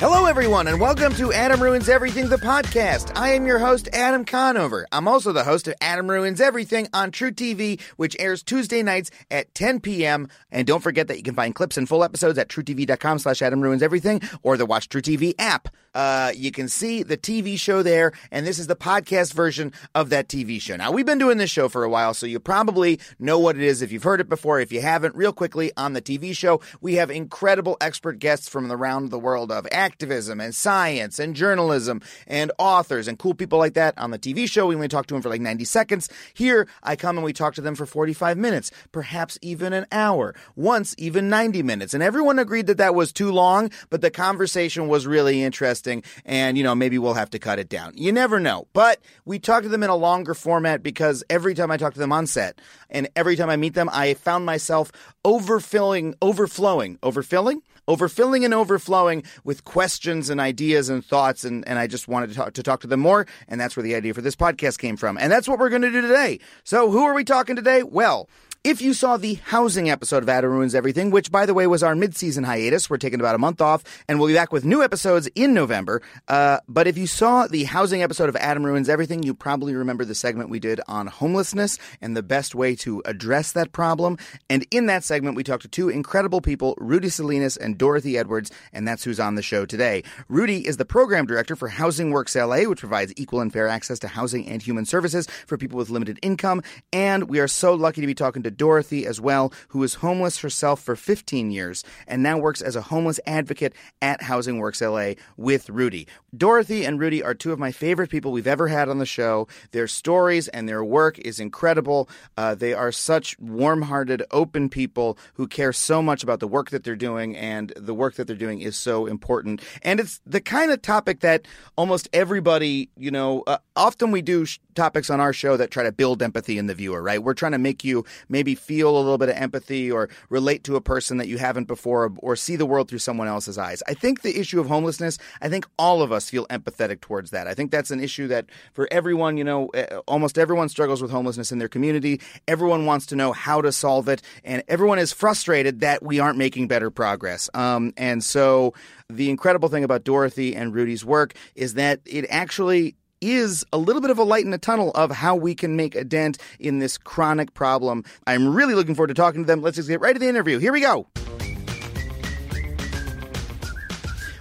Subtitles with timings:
[0.00, 3.14] Hello, everyone, and welcome to Adam Ruins Everything, the podcast.
[3.18, 4.86] I am your host, Adam Conover.
[4.90, 9.54] I'm also the host of Adam Ruins Everything on truTV, which airs Tuesday nights at
[9.54, 10.28] 10 p.m.
[10.50, 13.60] And don't forget that you can find clips and full episodes at trutv.com slash Adam
[13.60, 15.68] Ruins Everything or the Watch truTV app.
[15.94, 20.10] Uh, you can see the TV show there, and this is the podcast version of
[20.10, 20.76] that TV show.
[20.76, 23.62] Now, we've been doing this show for a while, so you probably know what it
[23.62, 24.60] is if you've heard it before.
[24.60, 28.70] If you haven't, real quickly on the TV show, we have incredible expert guests from
[28.70, 33.74] around the world of activism and science and journalism and authors and cool people like
[33.74, 33.98] that.
[33.98, 36.08] On the TV show, we only talk to them for like 90 seconds.
[36.32, 40.34] Here, I come and we talk to them for 45 minutes, perhaps even an hour,
[40.54, 41.92] once even 90 minutes.
[41.92, 46.56] And everyone agreed that that was too long, but the conversation was really interesting and
[46.56, 49.62] you know maybe we'll have to cut it down you never know but we talk
[49.62, 52.60] to them in a longer format because every time i talk to them on set
[52.88, 54.92] and every time i meet them i found myself
[55.24, 61.86] overfilling overflowing overfilling overfilling and overflowing with questions and ideas and thoughts and, and i
[61.86, 64.22] just wanted to talk, to talk to them more and that's where the idea for
[64.22, 65.18] this podcast came from.
[65.18, 66.40] And that's what we're going to do today.
[66.64, 67.82] So who are we talking today?
[67.82, 68.28] Well
[68.62, 71.82] if you saw the housing episode of Adam Ruins Everything, which by the way was
[71.82, 74.82] our mid-season hiatus, we're taking about a month off, and we'll be back with new
[74.82, 76.02] episodes in November.
[76.28, 80.04] Uh, but if you saw the housing episode of Adam Ruins Everything, you probably remember
[80.04, 84.18] the segment we did on homelessness and the best way to address that problem.
[84.50, 88.50] And in that segment, we talked to two incredible people, Rudy Salinas and Dorothy Edwards,
[88.74, 90.02] and that's who's on the show today.
[90.28, 93.98] Rudy is the program director for Housing Works LA, which provides equal and fair access
[94.00, 96.62] to housing and human services for people with limited income.
[96.92, 100.38] And we are so lucky to be talking to Dorothy as well, who was homeless
[100.38, 105.12] herself for 15 years and now works as a homeless advocate at Housing Works LA
[105.36, 106.06] with Rudy.
[106.36, 109.48] Dorothy and Rudy are two of my favorite people we've ever had on the show.
[109.72, 112.08] Their stories and their work is incredible.
[112.36, 116.70] Uh, they are such warm hearted, open people who care so much about the work
[116.70, 119.62] that they're doing, and the work that they're doing is so important.
[119.82, 121.46] And it's the kind of topic that
[121.76, 125.82] almost everybody, you know, uh, often we do sh- topics on our show that try
[125.82, 127.22] to build empathy in the viewer, right?
[127.22, 130.76] We're trying to make you maybe feel a little bit of empathy or relate to
[130.76, 133.82] a person that you haven't before or, see the world through someone else's eyes.
[133.86, 137.46] I think the issue of homelessness, I think all of us feel empathetic towards that.
[137.46, 141.10] I think that's an issue that for everyone, you know, eh, almost everyone struggles with
[141.10, 142.20] homelessness in their community.
[142.48, 146.38] Everyone wants to know how to solve it, and everyone is frustrated that we aren't
[146.38, 147.50] making better progress.
[147.52, 148.72] Um, and so
[149.10, 154.00] the incredible thing about Dorothy and Rudy's work is that it actually is a little
[154.00, 156.78] bit of a light in the tunnel of how we can make a dent in
[156.78, 158.04] this chronic problem.
[158.26, 159.62] I'm really looking forward to talking to them.
[159.62, 160.58] Let's just get right to the interview.
[160.58, 161.06] Here we go.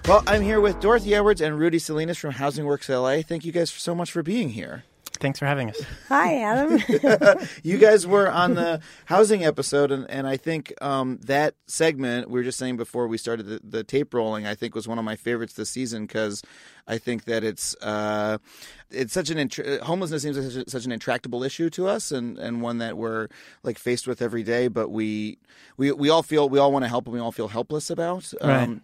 [0.07, 3.22] Well, I'm here with Dorothy Edwards and Rudy Salinas from Housing Works LA.
[3.22, 4.84] Thank you guys so much for being here.
[5.19, 5.81] Thanks for having us.
[6.07, 6.81] Hi, Adam.
[7.63, 12.40] you guys were on the housing episode, and, and I think um, that segment we
[12.40, 14.47] were just saying before we started the, the tape rolling.
[14.47, 16.41] I think was one of my favorites this season because
[16.88, 18.38] I think that it's uh,
[18.90, 22.12] it's such an int- homelessness seems like such, a, such, an intractable issue to us,
[22.12, 23.28] and, and one that we're
[23.63, 24.69] like faced with every day.
[24.69, 25.38] But we
[25.77, 28.31] we we all feel we all want to help, and we all feel helpless about.
[28.42, 28.63] Right.
[28.63, 28.81] Um,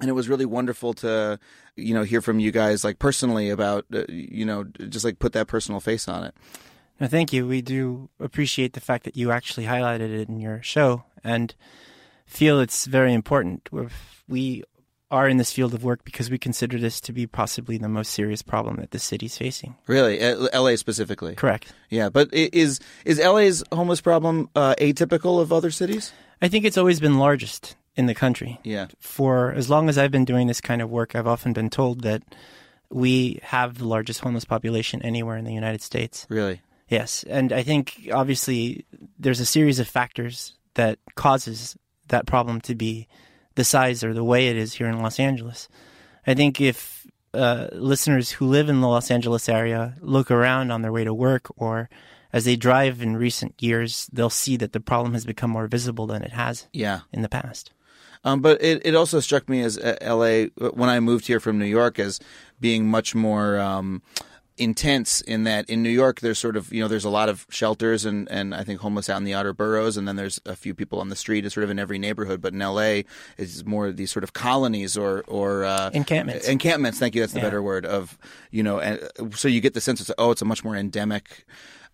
[0.00, 1.38] and it was really wonderful to
[1.76, 5.32] you know hear from you guys like personally about uh, you know just like put
[5.32, 6.34] that personal face on it.
[7.00, 7.46] No thank you.
[7.46, 11.54] We do appreciate the fact that you actually highlighted it in your show and
[12.26, 13.68] feel it's very important.
[13.72, 13.88] We're,
[14.28, 14.62] we
[15.10, 18.12] are in this field of work because we consider this to be possibly the most
[18.12, 19.76] serious problem that the city's facing.
[19.86, 20.18] Really?
[20.34, 21.34] La specifically?
[21.34, 21.72] Correct.
[21.90, 26.12] Yeah but is is la's homeless problem uh, atypical of other cities?
[26.40, 28.58] I think it's always been largest in the country.
[28.64, 28.86] Yeah.
[29.00, 32.02] For as long as I've been doing this kind of work, I've often been told
[32.02, 32.22] that
[32.90, 36.26] we have the largest homeless population anywhere in the United States.
[36.28, 36.60] Really?
[36.88, 38.84] Yes, and I think obviously
[39.18, 41.76] there's a series of factors that causes
[42.08, 43.08] that problem to be
[43.54, 45.68] the size or the way it is here in Los Angeles.
[46.26, 50.82] I think if uh, listeners who live in the Los Angeles area look around on
[50.82, 51.88] their way to work or
[52.30, 56.06] as they drive in recent years, they'll see that the problem has become more visible
[56.06, 57.00] than it has Yeah.
[57.12, 57.72] in the past.
[58.24, 61.58] Um, but it, it also struck me as uh, LA when I moved here from
[61.58, 62.20] New York as
[62.60, 64.02] being much more um,
[64.58, 67.46] intense in that in New York there's sort of you know there's a lot of
[67.48, 70.54] shelters and, and I think homeless out in the outer boroughs and then there's a
[70.54, 73.02] few people on the street it's sort of in every neighborhood but in LA
[73.38, 76.46] it's more these sort of colonies or or uh, Encampments.
[76.48, 77.46] encampments thank you that's the Yeah.
[77.46, 78.18] better word of
[78.50, 79.00] you know and
[79.34, 81.44] so you get the sense of oh it's a much more endemic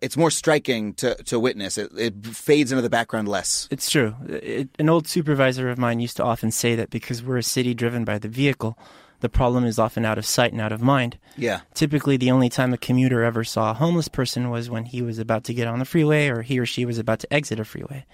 [0.01, 4.15] it's more striking to, to witness it, it fades into the background less It's true.
[4.29, 7.73] It, an old supervisor of mine used to often say that because we're a city
[7.75, 8.79] driven by the vehicle,
[9.21, 11.19] the problem is often out of sight and out of mind.
[11.37, 15.03] yeah Typically, the only time a commuter ever saw a homeless person was when he
[15.03, 17.61] was about to get on the freeway or he or she was about to exit
[17.61, 18.05] a freeway.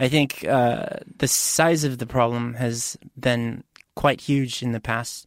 [0.00, 0.86] I think uh,
[1.18, 3.64] the size of the problem has been
[3.94, 5.26] quite huge in the past.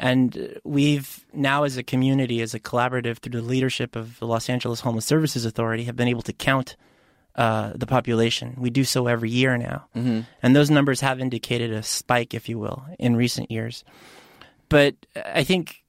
[0.00, 4.48] And we've now, as a community, as a collaborative, through the leadership of the Los
[4.48, 6.76] Angeles Homeless Services Authority, have been able to count
[7.34, 8.54] uh, the population.
[8.58, 9.86] We do so every year now.
[9.96, 10.20] Mm-hmm.
[10.42, 13.84] And those numbers have indicated a spike, if you will, in recent years.
[14.68, 14.94] But
[15.24, 15.84] I think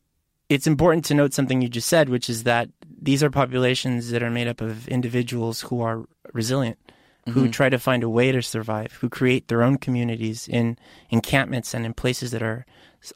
[0.50, 2.70] it's important to note something you just said, which is that
[3.02, 6.78] these are populations that are made up of individuals who are resilient,
[7.30, 7.52] who mm-hmm.
[7.52, 10.78] try to find a way to survive, who create their own communities in
[11.10, 12.66] encampments and in places that are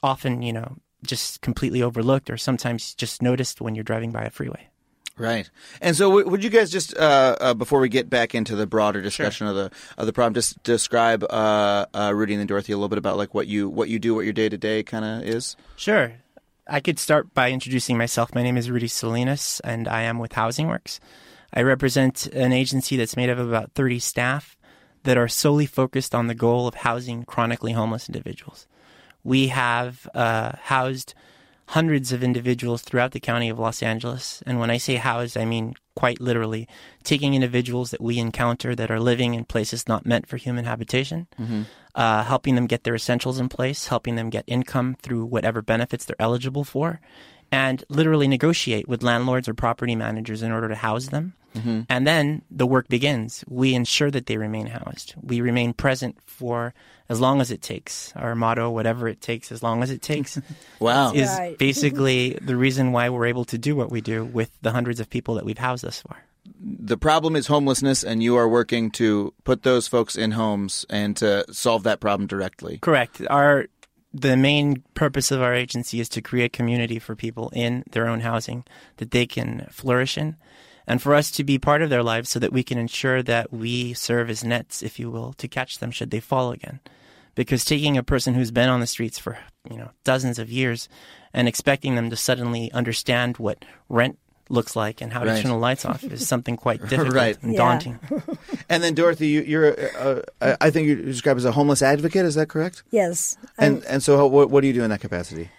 [0.02, 4.30] often, you know, just completely overlooked or sometimes just noticed when you're driving by a
[4.30, 4.70] freeway.
[5.18, 5.50] Right.
[5.80, 8.66] And so, w- would you guys just uh, uh, before we get back into the
[8.66, 12.74] broader discussion of the of the problem, just describe uh, uh, Rudy and then Dorothy
[12.74, 14.82] a little bit about like what you what you do, what your day to day
[14.82, 15.56] kind of is?
[15.76, 16.14] Sure.
[16.68, 18.34] I could start by introducing myself.
[18.34, 21.00] My name is Rudy Salinas, and I am with Housing Works.
[21.54, 24.58] I represent an agency that's made up of about 30 staff
[25.04, 28.66] that are solely focused on the goal of housing chronically homeless individuals.
[29.24, 31.14] We have uh, housed
[31.68, 34.44] hundreds of individuals throughout the county of Los Angeles.
[34.46, 36.68] And when I say housed, I mean quite literally
[37.04, 41.28] taking individuals that we encounter that are living in places not meant for human habitation,
[41.96, 46.06] uh, helping them get their essentials in place, helping them get income through whatever benefits
[46.06, 47.00] they're eligible for,
[47.54, 51.34] and literally negotiate with landlords or property managers in order to house them.
[51.56, 51.82] Mm-hmm.
[51.88, 53.46] And then the work begins.
[53.48, 55.14] We ensure that they remain housed.
[55.22, 56.74] We remain present for
[57.10, 58.12] as long as it takes.
[58.16, 60.40] Our motto, whatever it takes, as long as it takes,
[60.80, 61.14] Wow.
[61.14, 61.56] is Right.
[61.60, 65.10] basically the reason why we're able to do what we do with the hundreds of
[65.12, 66.18] people that we've housed thus far.
[66.60, 71.16] the problem is homelessness, and you are working to put those folks in homes and
[71.18, 72.80] to solve that problem directly.
[72.82, 73.22] Correct.
[73.30, 73.68] Our
[74.14, 78.22] the main purpose of our agency is to create community for people in their own
[78.22, 78.64] housing
[78.98, 80.36] that they can flourish in,
[80.86, 83.52] and for us to be part of their lives so that we can ensure that
[83.52, 86.80] we serve as nets, if you will, to catch them should they fall again.
[87.36, 89.40] Because taking a person who's been on the streets for
[89.70, 90.88] you know dozens of years
[91.34, 94.20] and expecting them to suddenly understand what rent
[94.54, 95.36] looks like and how Right.
[95.36, 97.38] to turn the lights off is something quite difficult Right.
[97.44, 97.58] and Yeah.
[97.58, 98.00] daunting.
[98.70, 99.68] And then Dorothy, you, you're
[99.98, 102.26] uh, uh, I think you're described as a homeless advocate.
[102.26, 102.84] Is that correct?
[102.92, 103.38] Yes.
[103.58, 105.50] And and so, how, what, what do you do in that capacity?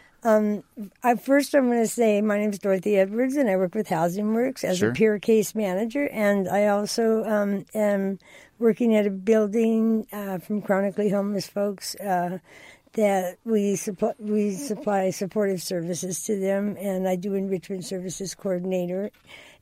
[1.02, 3.88] I, first, I'm going to say my name is Dorothy Edwards, and I work with
[3.88, 4.90] Housing Works as Sure.
[4.90, 6.08] a peer case manager.
[6.08, 8.18] And I also um, am
[8.58, 12.38] working at a building uh, from chronically homeless folks uh,
[12.94, 19.10] that we supply we supply supportive services to them, and I do enrichment services coordinator.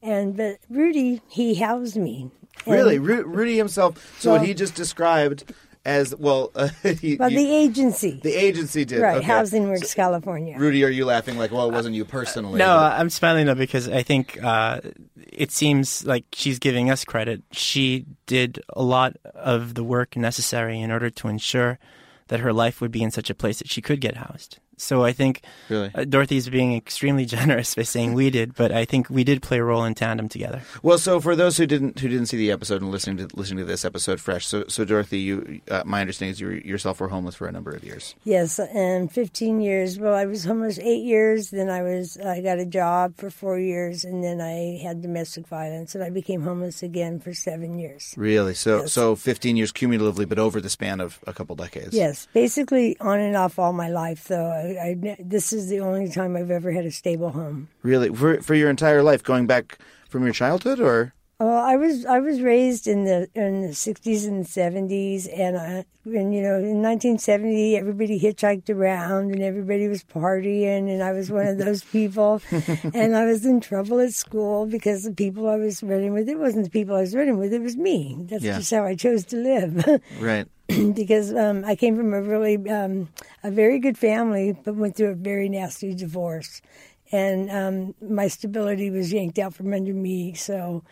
[0.02, 2.30] And but Rudy, he housed me.
[2.66, 4.20] And- Really, Ru- Rudy himself.
[4.20, 5.52] So what he just described
[5.84, 6.50] as well.
[6.54, 6.68] Uh,
[7.00, 9.16] he, Well, you- the agency, the agency did right?
[9.16, 9.26] okay.
[9.26, 10.56] Housing Works, California.
[10.58, 12.58] Rudy, are you laughing like, well, it wasn't you personally?
[12.58, 14.80] No, but- I'm smiling though because I think uh,
[15.16, 17.42] it seems like she's giving us credit.
[17.52, 21.78] She did a lot of the work necessary in order to ensure
[22.28, 24.58] that her life would be in such a place that she could get housed.
[24.76, 25.90] So I think Really?
[25.94, 29.58] uh, Dorothy's being extremely generous by saying we did, but I think we did play
[29.58, 30.62] a role in tandem together.
[30.82, 33.58] Well, so for those who didn't who didn't see the episode and listening to listening
[33.58, 37.08] to this episode fresh, so so Dorothy, you uh, my understanding is you yourself were
[37.08, 38.14] homeless for a number of years.
[38.24, 39.98] Yes, and 15 years.
[39.98, 41.50] Well, I was homeless eight years.
[41.50, 45.46] Then I was I got a job for four years, and then I had domestic
[45.46, 48.14] violence, and I became homeless again for seven years.
[48.16, 48.54] Really?
[48.54, 48.92] So Yes.
[48.92, 51.94] so 15 years cumulatively, but over the span of a couple decades.
[51.94, 54.24] Yes, basically on and off all my life.
[54.28, 57.68] Though I, I this is the only time I've ever had a stable home.
[57.82, 59.78] Really, for for your entire life, going back
[60.08, 64.24] from your childhood, or Well, I was I was raised in the in the sixties
[64.26, 70.04] and seventies, and I, and you know in 1970 everybody hitchhiked around and everybody was
[70.04, 72.40] partying, and I was one of those people,
[72.94, 76.38] and I was in trouble at school because the people I was running with it
[76.38, 78.24] wasn't the people I was running with, it was me.
[78.30, 78.58] That's Yeah.
[78.58, 79.84] just how I chose to live.
[80.20, 80.46] Right.
[80.94, 83.08] because um, I came from a really um,
[83.42, 86.62] a very good family, but went through a very nasty divorce,
[87.10, 90.34] and um, my stability was yanked out from under me.
[90.34, 90.82] So,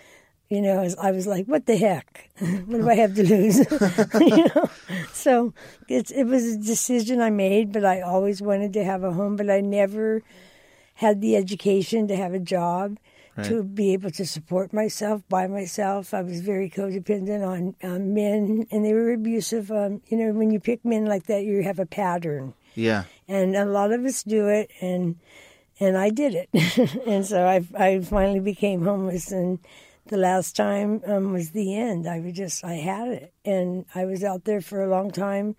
[0.48, 2.30] you know, I was, like, "What the heck?
[2.38, 3.58] what do I have to lose?"
[4.20, 4.70] you know.
[5.12, 5.54] So
[5.88, 9.50] it was a decision I made, but I always wanted to have a home, but
[9.50, 10.22] I never
[10.94, 12.98] had the education to have a job
[13.44, 16.12] to be able to support myself by myself.
[16.14, 19.70] I was very codependent on um, men, and they were abusive.
[19.70, 23.04] Um, you know, when you pick men like that, you have a pattern, Yeah.
[23.28, 25.16] and a lot of us do it, and
[25.78, 26.48] and I did it,
[27.06, 29.58] and so I I finally became homeless, and
[30.06, 32.06] the last time um, was the end.
[32.08, 35.56] I was just I had it, and I was out there for a long time.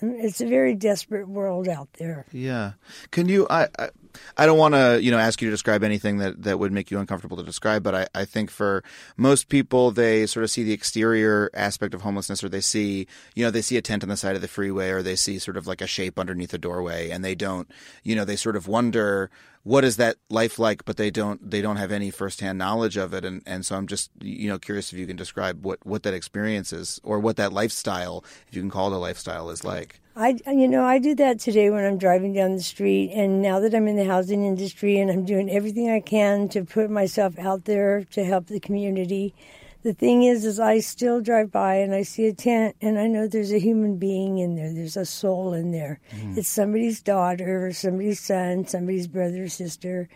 [0.00, 2.26] And It's a very desperate world out there.
[2.30, 2.72] Yeah.
[3.12, 3.46] Can you?
[3.48, 3.88] I I,
[4.36, 6.90] I don't want to you know ask you to describe anything that that would make
[6.90, 8.82] you uncomfortable to describe, but I I think for
[9.16, 13.44] most people they sort of see the exterior aspect of homelessness, or they see you
[13.44, 15.56] know they see a tent on the side of the freeway, or they see sort
[15.56, 17.70] of like a shape underneath a doorway, and they don't
[18.02, 19.30] you know they sort of wonder
[19.66, 23.12] what is that life like, but they don't they don't have any firsthand knowledge of
[23.12, 26.04] it, and and so I'm just you know curious if you can describe what what
[26.04, 29.64] that experience is, or what that lifestyle, if you can call it a lifestyle, is
[29.64, 30.00] like.
[30.18, 33.10] I, you know, I do that today when I'm driving down the street.
[33.12, 36.64] And now that I'm in the housing industry and I'm doing everything I can to
[36.64, 39.34] put myself out there to help the community,
[39.86, 43.06] the thing is, is I still drive by and I see a tent and I
[43.06, 44.74] know there's a human being in there.
[44.74, 46.00] There's a soul in there.
[46.36, 50.08] It's somebody's daughter or somebody's son, somebody's brother or sister,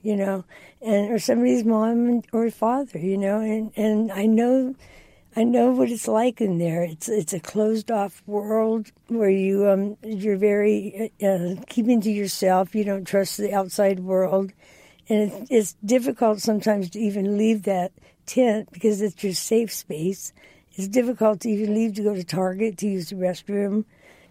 [0.00, 0.44] you know,
[0.80, 4.76] and or somebody's mom or father, you know, and and I know.
[5.38, 6.84] I know what it's like in there.
[6.84, 12.76] It's it's a closed off world where you um you're very uh, keeping to yourself.
[12.76, 14.52] You don't trust the outside world,
[15.08, 17.90] and it, it's difficult sometimes to even leave that
[18.26, 20.32] tent because it's your safe space.
[20.74, 23.84] It's difficult to even leave to go to Target to use the restroom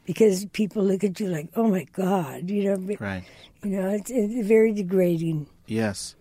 [0.05, 2.95] because people look at you like, "Oh my God," you know.
[2.99, 3.23] Right.
[3.63, 5.47] You know, it's, it's very degrading.
[5.65, 6.15] Yes.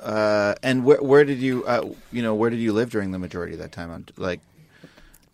[0.00, 3.18] Uh, and where where did you uh, you know where did you live during the
[3.18, 3.90] majority of that time?
[3.90, 4.40] On like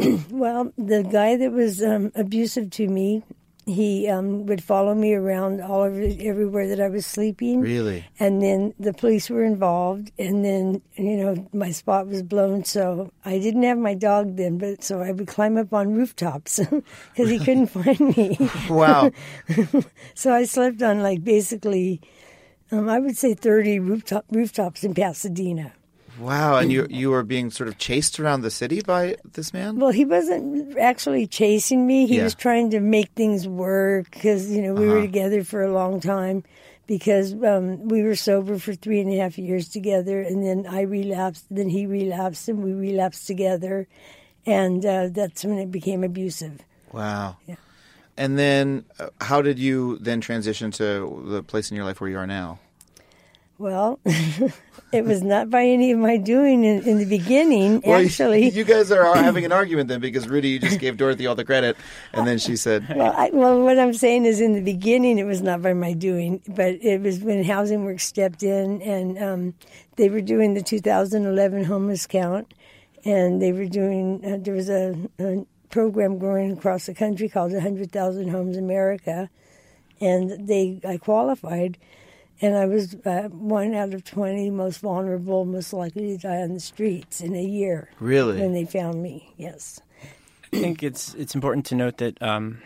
[0.30, 3.22] Well, the guy that was um, abusive to me,
[3.66, 7.60] he um, would follow me around all over everywhere that I was sleeping.
[7.60, 12.64] really And then the police were involved, and then you know my spot was blown.
[12.64, 16.58] So I didn't have my dog then, but so I would climb up on rooftops
[17.10, 18.38] because he couldn't find me.
[18.68, 19.10] wow
[20.14, 22.00] so I slept on like basically,
[22.70, 25.72] um, I would say thirty rooftop rooftops in Pasadena.
[26.18, 29.78] Wow and you you were being sort of chased around the city by this man.
[29.78, 32.06] Well, he wasn't actually chasing me.
[32.06, 32.24] He Yeah.
[32.24, 36.00] was trying to make things work because you know we were together for a long
[36.00, 36.44] time.
[36.86, 40.82] Because um, we were sober for three and a half years together, and then I
[40.82, 43.88] relapsed, then he relapsed, and we relapsed together,
[44.44, 46.60] and uh, that's when it became abusive.
[46.92, 47.38] Wow.
[47.46, 47.54] Yeah.
[48.18, 52.10] And then uh, how did you then transition to the place in your life where
[52.10, 52.58] you are now?
[53.56, 54.00] Well,
[54.92, 57.82] it was not by any of my doing in, in the beginning.
[57.86, 61.34] Well, actually, you guys are having an argument then because Rudy just gave Dorothy all
[61.34, 61.76] the credit,
[62.12, 65.24] and then she said, Well, I, well, what I'm saying is, in the beginning, it
[65.24, 69.54] was not by my doing, but it was when Housing Works stepped in, and um,
[69.96, 72.54] they were doing the 2011 homeless count,
[73.04, 74.20] and they were doing.
[74.24, 79.28] Uh, there was a, a program going across the country called 100,000 Homes America,
[80.00, 81.78] and they I qualified,
[82.40, 86.54] and I was uh, one out of 20 most vulnerable, most likely to die on
[86.54, 87.90] the streets in a year.
[88.00, 88.40] Really?
[88.40, 89.80] When they found me, yes.
[90.52, 92.62] I think it's it's important to note that um,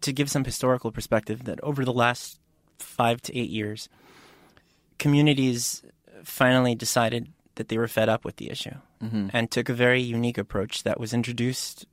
[0.00, 2.40] to give some historical perspective that over the last
[2.78, 3.88] five to eight years,
[4.98, 5.82] communities
[6.24, 8.74] finally decided that they were fed up with the issue
[9.32, 11.86] and took a very unique approach that was introduced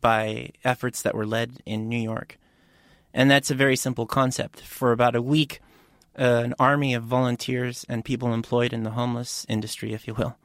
[0.00, 2.38] by efforts that were led in New York.
[3.14, 4.60] And that's a very simple concept.
[4.60, 5.60] For about a week,
[6.18, 10.36] uh, an army of volunteers and people employed in the homeless industry, if you will,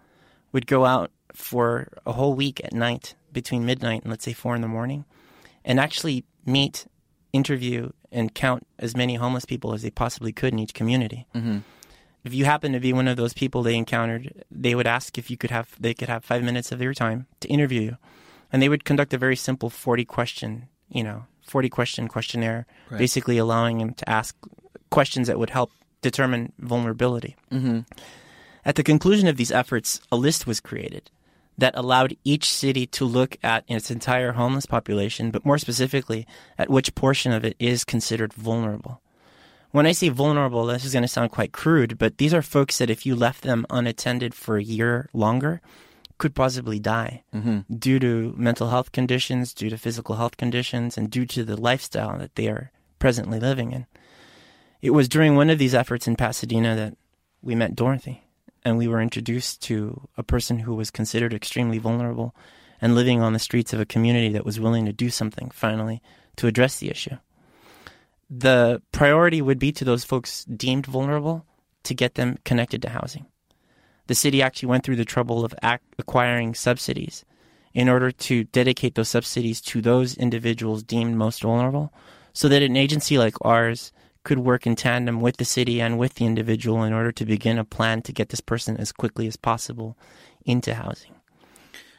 [0.52, 4.56] would go out for a whole week at night between midnight and let's say four
[4.56, 5.06] in the morning
[5.66, 6.86] and actually meet,
[7.32, 11.26] interview, and count as many homeless people as they possibly could in each community.
[11.34, 11.60] Mm-hmm.
[12.24, 15.32] If you happen to be one of those people they encountered, they would ask if
[15.32, 17.98] you could have they could have five minutes of their time to interview you,
[18.52, 22.66] and they would conduct a very simple forty question, you know, forty question questionnaire,
[22.98, 24.38] basically allowing them to ask
[24.94, 25.72] questions that would help
[26.02, 27.36] determine vulnerability.
[28.64, 31.10] At the conclusion of these efforts, a list was created
[31.58, 36.26] that allowed each city to look at its entire homeless population, but more specifically,
[36.58, 39.02] at which portion of it is considered vulnerable.
[39.72, 42.78] When I say vulnerable, this is going to sound quite crude, but these are folks
[42.78, 45.62] that if you left them unattended for a year longer,
[46.20, 47.60] could possibly die mm-hmm.
[47.76, 52.18] due to mental health conditions, due to physical health conditions, and due to the lifestyle
[52.20, 53.86] that they are presently living in.
[54.84, 56.98] It was during one of these efforts in Pasadena that
[57.42, 58.26] we met Dorothy
[58.66, 62.36] and we were introduced to a person who was considered extremely vulnerable
[62.82, 66.02] and living on the streets of a community that was willing to do something finally
[66.36, 67.16] to address the issue.
[68.30, 71.46] The priority would be to those folks deemed vulnerable
[71.84, 73.28] to get them connected to housing.
[74.08, 75.56] The city actually went through the trouble of
[75.98, 77.24] acquiring subsidies
[77.74, 81.94] in order to dedicate those subsidies to those individuals deemed most vulnerable
[82.34, 83.94] so that an agency like ours
[84.24, 87.58] could work in tandem with the city and with the individual in order to begin
[87.58, 89.98] a plan to get this person as quickly as possible
[90.46, 91.14] into housing.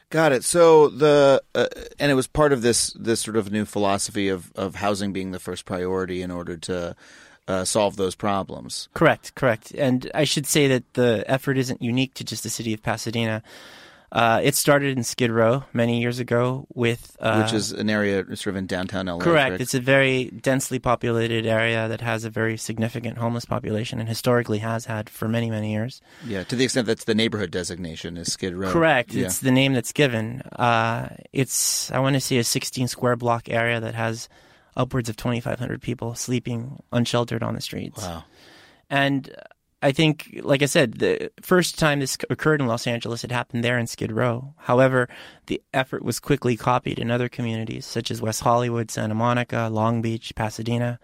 [0.09, 0.43] Got it.
[0.43, 1.67] So the uh,
[1.99, 5.31] and it was part of this this sort of new philosophy of of housing being
[5.31, 6.95] the first priority in order to
[7.47, 8.87] uh, solve those problems.
[8.93, 9.71] Correct, correct.
[9.71, 13.43] And I should say that the effort isn't unique to just the city of Pasadena.
[14.11, 17.17] Uh, it started in Skid Row many years ago with.
[17.19, 19.19] Uh, Which is an area sort of in downtown LA.
[19.19, 19.51] Correct.
[19.51, 19.61] Right?
[19.61, 24.59] It's a very densely populated area that has a very significant homeless population and historically
[24.59, 26.01] has had for many, many years.
[26.25, 28.71] Yeah, to the extent that's the neighborhood designation is Skid Row.
[28.71, 29.13] Correct.
[29.13, 29.25] Yeah.
[29.25, 30.41] It's the name that's given.
[30.41, 34.29] Uh, it's, I want to say, a 16 square block area that has
[34.77, 38.01] upwards of 2,500 people sleeping unsheltered on the streets.
[38.01, 38.23] Wow.
[38.89, 39.33] And
[39.85, 43.63] I think, like I said, the first time this occurred in Los Angeles, it happened
[43.63, 44.55] there in Skid Row.
[44.57, 45.07] However,
[45.45, 50.01] the effort was quickly copied in other communities such as West Hollywood, Santa Monica, Long
[50.01, 50.99] Beach, Pasadena,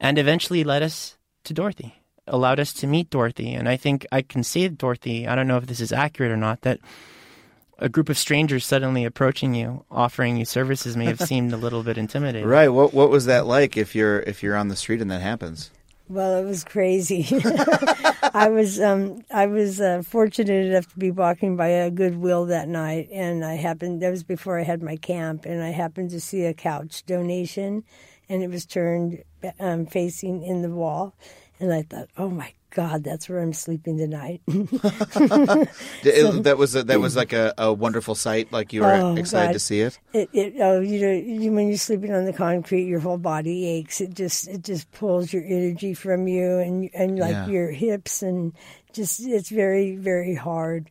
[0.00, 3.52] and eventually led us to Dorothy, allowed us to meet Dorothy.
[3.52, 6.38] And I think I can say, Dorothy, I don't know if this is accurate or
[6.38, 6.80] not, that
[7.78, 11.82] a group of strangers suddenly approaching you, offering you services, may have seemed a little
[11.82, 12.48] bit intimidating.
[12.48, 12.68] Right.
[12.68, 15.70] What What was that like if you're if you're on the street and that happens?
[16.08, 17.26] Well, it was crazy.
[18.32, 22.68] I was um, I was uh, fortunate enough to be walking by a Goodwill that
[22.68, 24.02] night, and I happened.
[24.02, 27.82] That was before I had my camp, and I happened to see a couch donation,
[28.28, 29.24] and it was turned
[29.58, 31.16] um, facing in the wall,
[31.58, 34.42] and I thought, oh my God, that's where I'm sleeping tonight.
[34.50, 34.58] so,
[36.42, 38.52] that was a, that was like a, a wonderful sight.
[38.52, 39.52] Like you were oh, excited God.
[39.54, 39.98] to see it.
[40.12, 43.66] It, it oh, you know, you, when you're sleeping on the concrete, your whole body
[43.66, 44.02] aches.
[44.02, 47.46] It just it just pulls your energy from you, and and like yeah.
[47.46, 48.52] your hips, and
[48.92, 50.90] just it's very very hard.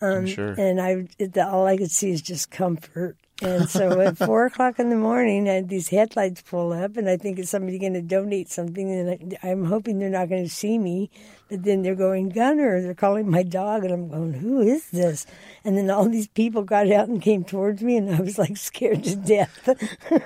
[0.00, 0.52] Um, sure.
[0.52, 3.16] And I, it, all I could see is just comfort.
[3.44, 7.10] And so at four o'clock in the morning, I had these headlights pull up, and
[7.10, 10.44] I think it's somebody going to donate something, and I, I'm hoping they're not going
[10.44, 11.10] to see me.
[11.48, 13.84] But then they're going, Gunner, they're calling my dog.
[13.84, 15.26] And I'm going, who is this?
[15.64, 18.56] And then all these people got out and came towards me, and I was like
[18.56, 19.68] scared to death.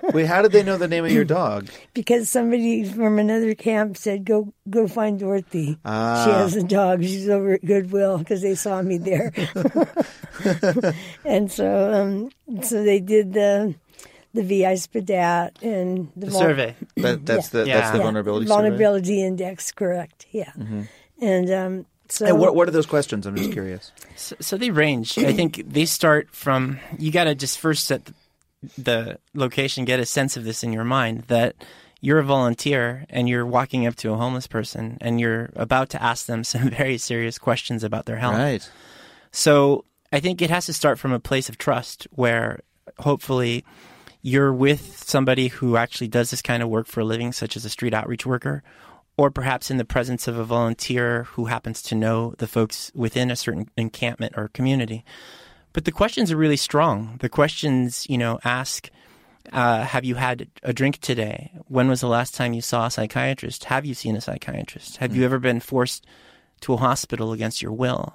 [0.14, 1.68] Wait, how did they know the name of your dog?
[1.94, 5.78] because somebody from another camp said, go go find Dorothy.
[5.84, 6.24] Ah.
[6.24, 7.02] She has a dog.
[7.02, 9.32] She's over at Goodwill because they saw me there.
[11.24, 13.74] and so, um, so they did the
[14.34, 16.76] the VI SPDAT and the, the survey.
[16.96, 17.64] That, that's yeah.
[17.64, 19.26] the that's the vulnerability vulnerability survey?
[19.26, 20.26] index, correct?
[20.30, 20.52] Yeah.
[20.56, 20.82] Mm-hmm.
[21.20, 23.26] And um, so, and what what are those questions?
[23.26, 23.92] I'm just curious.
[24.16, 25.18] So, so they range.
[25.18, 28.14] I think they start from you got to just first set the,
[28.78, 31.54] the location, get a sense of this in your mind that
[32.00, 36.02] you're a volunteer and you're walking up to a homeless person and you're about to
[36.02, 38.36] ask them some very serious questions about their health.
[38.36, 38.70] Right.
[39.30, 42.60] So I think it has to start from a place of trust where
[42.98, 43.64] hopefully
[44.22, 47.64] you're with somebody who actually does this kind of work for a living, such as
[47.64, 48.62] a street outreach worker,
[49.18, 53.30] or perhaps in the presence of a volunteer who happens to know the folks within
[53.30, 55.04] a certain encampment or community.
[55.72, 57.18] But the questions are really strong.
[57.20, 58.88] The questions, you know, ask,
[59.52, 61.50] uh, have you had a drink today?
[61.66, 63.64] When was the last time you saw a psychiatrist?
[63.64, 64.98] Have you seen a psychiatrist?
[64.98, 65.16] Have mm.
[65.16, 66.06] you ever been forced
[66.60, 68.14] to a hospital against your will?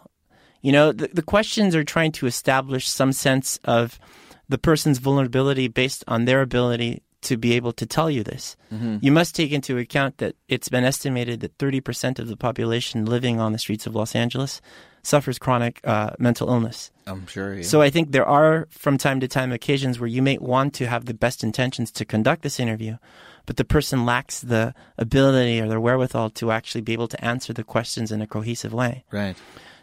[0.62, 4.00] You know, the, the questions are trying to establish some sense of
[4.48, 8.56] the person's vulnerability based on their ability to be able to tell you this.
[8.72, 8.98] Mm-hmm.
[9.02, 13.40] You must take into account that it's been estimated that 30% of the population living
[13.40, 14.62] on the streets of Los Angeles
[15.04, 16.92] suffers chronic uh, mental illness.
[17.06, 17.56] I'm sure.
[17.56, 17.64] Yeah.
[17.64, 20.88] So I think there are, from time to time, occasions where you may want to
[20.88, 22.98] have the best intentions to conduct this interview,
[23.46, 27.52] but the person lacks the ability or the wherewithal to actually be able to answer
[27.52, 29.04] the questions in a cohesive way.
[29.12, 29.36] Right.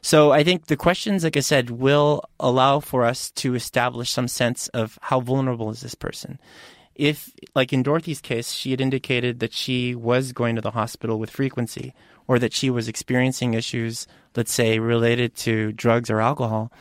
[0.02, 4.28] So I think the questions, like I said, will allow for us to establish some
[4.28, 6.38] sense of how vulnerable is this person
[6.94, 11.18] if, like in Dorothy's case, she had indicated that she was going to the hospital
[11.18, 11.94] with frequency
[12.26, 16.72] or that she was experiencing issues let's say, related to drugs or alcohol,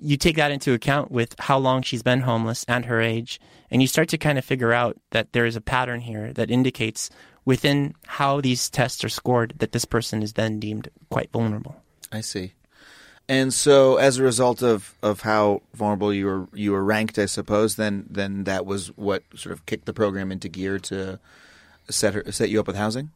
[0.00, 3.80] you take that into account with how long she's been homeless and her age, and
[3.80, 7.08] you start to kind of figure out that there is a pattern here that indicates
[7.44, 11.76] within how these tests are scored that this person is then deemed quite vulnerable.
[12.10, 12.52] I see.
[13.32, 17.24] And so, as a result of, of how vulnerable you were you were ranked, I
[17.24, 21.18] suppose, then then that was what sort of kicked the program into gear to
[21.88, 23.10] set her, set you up with housing.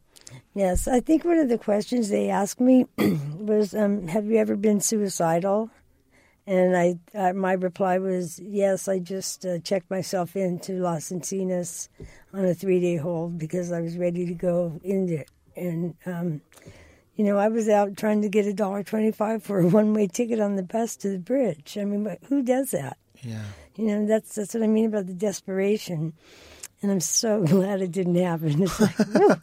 [0.55, 4.55] Yes, I think one of the questions they asked me was, um, "Have you ever
[4.55, 5.69] been suicidal?"
[6.47, 11.89] And I, uh, my reply was, "Yes, I just uh, checked myself into Las Encinas
[12.33, 16.41] on a three-day hold because I was ready to go into it." And um,
[17.17, 20.39] you know, I was out trying to get a dollar twenty-five for a one-way ticket
[20.39, 21.77] on the bus to the bridge.
[21.77, 22.97] I mean, who does that?
[23.21, 23.43] Yeah.
[23.75, 26.13] You know, that's that's what I mean about the desperation
[26.81, 28.63] and I'm so glad it didn't happen.
[28.63, 29.41] It's like, I think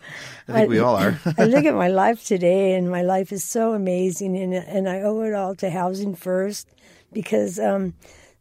[0.48, 1.18] I, we all are.
[1.38, 5.00] I look at my life today, and my life is so amazing, and and I
[5.00, 6.68] owe it all to Housing First,
[7.12, 7.94] because um,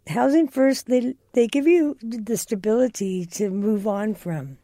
[0.08, 4.58] Housing First they they give you the stability to move on from,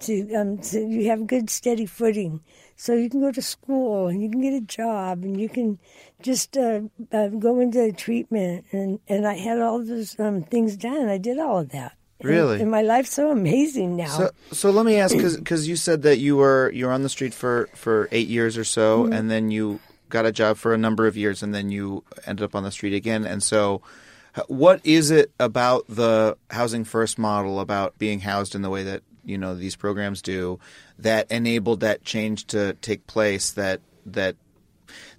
[0.00, 2.40] to um, to you have good steady footing,
[2.80, 5.80] so you can go to school and you can get a job and you can
[6.22, 6.80] just uh,
[7.12, 11.08] uh, go into treatment, and and I had all those um, things done.
[11.08, 11.96] I did all of that.
[12.22, 12.54] Really?
[12.54, 14.06] And, and my life's so amazing now.
[14.06, 17.08] So, so let me ask, because you said that you were you were on the
[17.08, 19.12] street for, for eight years or so, mm-hmm.
[19.12, 22.44] and then you got a job for a number of years, and then you ended
[22.44, 23.24] up on the street again.
[23.24, 23.82] And so,
[24.46, 29.02] what is it about the housing first model, about being housed in the way that
[29.28, 30.58] you know these programs do,
[30.98, 33.50] that enabled that change to take place?
[33.50, 34.36] That that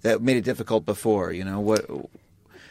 [0.01, 1.31] that made it difficult before.
[1.31, 1.85] You know what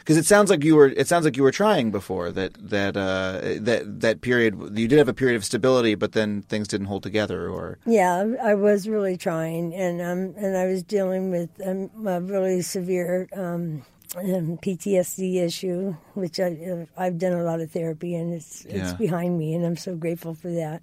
[0.09, 2.97] because it sounds like you were it sounds like you were trying before that that
[2.97, 6.87] uh, that that period you did have a period of stability, but then things didn't
[6.87, 7.47] hold together.
[7.47, 12.19] Or yeah, I was really trying, and um, and I was dealing with um, a
[12.21, 13.29] really severe.
[13.35, 13.83] Um,
[14.15, 18.77] um PTSD issue, which I, uh, I've done a lot of therapy, and it's yeah.
[18.77, 20.81] it's behind me, and I'm so grateful for that.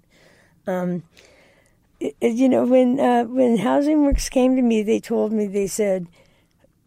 [0.67, 1.03] Um,
[1.99, 5.67] it, you know, when uh, when Housing Works came to me, they told me they
[5.67, 6.07] said,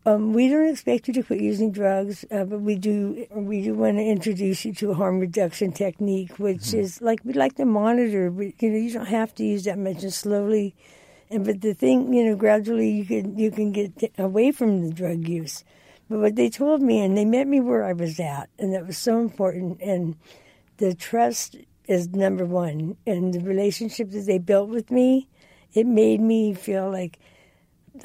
[0.06, 3.74] um, we don't expect you to quit using drugs, uh, but we do we do
[3.74, 6.80] want to introduce you to a harm reduction technique, which mm-hmm.
[6.80, 8.30] is like we like to monitor.
[8.30, 10.74] But you know, you don't have to use that much, and slowly.
[11.28, 14.92] And but the thing, you know, gradually you can you can get away from the
[14.92, 15.64] drug use.
[16.08, 18.86] But what they told me, and they met me where I was at, and that
[18.86, 19.80] was so important.
[19.80, 20.16] And
[20.78, 21.56] the trust
[21.90, 25.28] is number one, and the relationship that they built with me,
[25.74, 27.18] it made me feel like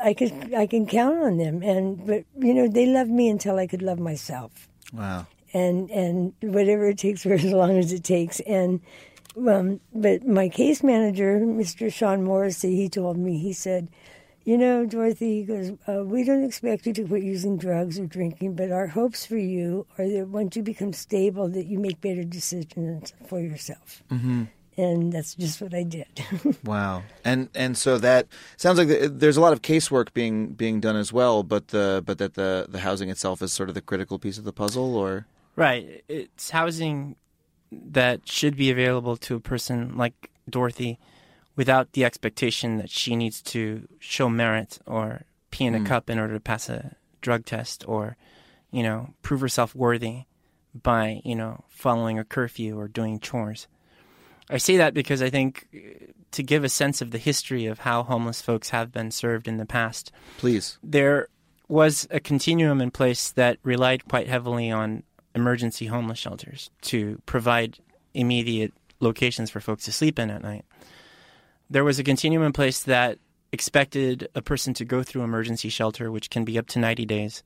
[0.04, 3.58] I could I can count on them, and but you know they loved me until
[3.58, 4.68] I could love myself.
[4.92, 5.28] Wow.
[5.54, 8.82] And and whatever it takes for as long as it takes, and
[9.38, 11.94] um, but my case manager, Mr.
[11.94, 13.90] Sean Morrissey, he told me he said,
[14.46, 18.06] you know, Dorothy, he goes, uh, we don't expect you to quit using drugs or
[18.06, 22.00] drinking, but our hopes for you are that once you become stable, that you make
[22.00, 24.04] better decisions for yourself.
[24.12, 24.44] Mm-hmm.
[24.78, 26.08] And that's just what I did.
[26.66, 28.28] wow, and and so that
[28.58, 32.04] sounds like the, there's a lot of casework being being done as well, but the
[32.06, 34.98] but that the the housing itself is sort of the critical piece of the puzzle,
[34.98, 35.28] or?
[35.56, 37.16] Right, it's housing
[37.72, 41.00] that should be available to a person like Dorothy
[41.56, 45.86] without the expectation that she needs to show merit or pee in a mm.
[45.86, 48.18] cup in order to pass a drug test or
[48.72, 50.24] you know prove herself worthy
[50.74, 53.68] by you know following a curfew or doing chores
[54.50, 57.80] I say that because I think uh, to give a sense of the history of
[57.80, 60.12] how homeless folks have been served in the past.
[60.38, 60.78] Please.
[60.84, 61.30] There
[61.68, 67.80] was a continuum in place that relied quite heavily on emergency homeless shelters to provide
[68.14, 70.66] immediate locations for folks to sleep in at night.
[71.70, 73.18] There was a continuum in place that
[73.52, 77.44] expected a person to go through emergency shelter, which can be up to 90 days,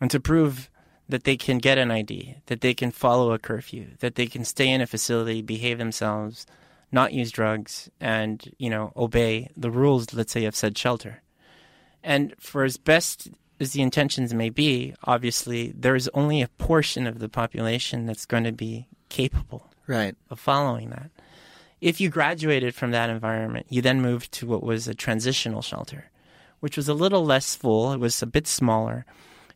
[0.00, 0.70] and to prove
[1.08, 4.44] that they can get an ID, that they can follow a curfew, that they can
[4.44, 6.46] stay in a facility, behave themselves,
[6.90, 11.22] not use drugs, and you know obey the rules, let's say, of said shelter.
[12.02, 13.28] And for as best
[13.60, 18.26] as the intentions may be, obviously there is only a portion of the population that's
[18.26, 20.16] going to be capable right.
[20.30, 21.10] of following that.
[21.82, 26.12] If you graduated from that environment, you then moved to what was a transitional shelter,
[26.60, 27.92] which was a little less full.
[27.92, 29.04] It was a bit smaller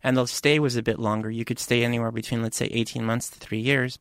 [0.03, 1.31] and the stay was a bit longer.
[1.31, 4.01] You could stay anywhere between, let's say, 18 months to three years.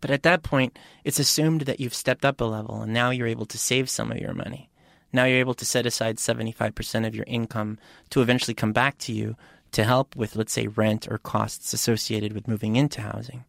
[0.00, 3.26] But at that point, it's assumed that you've stepped up a level and now you're
[3.26, 4.70] able to save some of your money.
[5.12, 7.78] Now you're able to set aside 75% of your income
[8.10, 9.36] to eventually come back to you
[9.72, 13.44] to help with, let's say, rent or costs associated with moving into housing.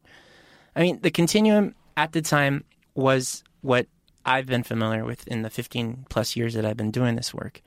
[0.76, 2.63] I mean, the continuum at the time
[2.95, 3.86] was what
[4.30, 7.62] I've been familiar with in the 15 plus years that I've been doing this work.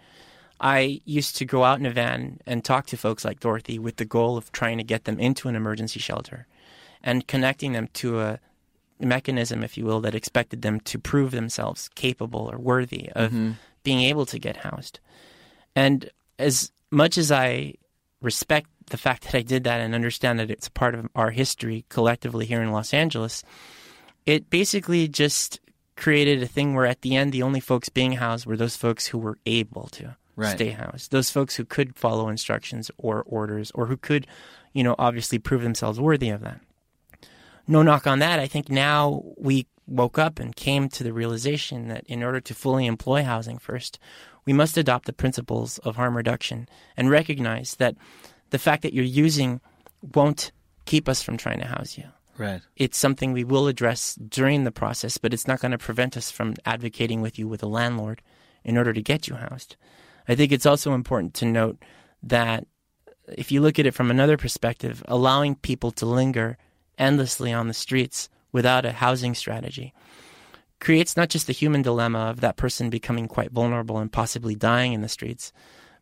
[0.61, 3.97] I used to go out in a van and talk to folks like Dorothy with
[3.97, 6.47] the goal of trying to get them into an emergency shelter
[7.03, 8.39] and connecting them to a
[9.01, 13.53] mechanism, if you will, that expected them to prove themselves capable or worthy of mm-hmm.
[13.83, 15.01] being able to get housed.
[15.75, 17.75] And as much as I
[18.21, 21.85] respect the fact that I did that and understand that it's part of our history
[21.89, 23.43] collectively here in Los Angeles,
[24.27, 25.59] it basically just
[25.97, 29.07] created a thing where at the end the only folks being housed were those folks
[29.07, 30.57] who were able to right.
[30.57, 31.11] stay housed.
[31.11, 34.27] Those folks who could follow instructions or orders or who could,
[34.73, 36.61] you know, obviously prove themselves worthy of that.
[37.67, 38.41] No knock on that.
[38.41, 42.55] I think now we woke up and came to the realization that in order to
[42.55, 43.99] fully employ housing first,
[44.45, 47.97] we must adopt the principles of harm reduction and recognize that
[48.51, 49.61] the fact that you're using
[50.15, 50.53] won't
[50.85, 52.05] keep us from trying to house you.
[52.39, 52.63] Right.
[52.77, 56.31] It's something we will address during the process, but it's not going to prevent us
[56.31, 58.23] from advocating with you with a landlord
[58.65, 59.77] in order to get you housed.
[60.29, 61.83] I think it's also important to note
[62.23, 62.67] that
[63.29, 66.57] if you look at it from another perspective, allowing people to linger
[66.99, 69.93] endlessly on the streets without a housing strategy
[70.83, 74.93] creates not just the human dilemma of that person becoming quite vulnerable and possibly dying
[74.93, 75.53] in the streets,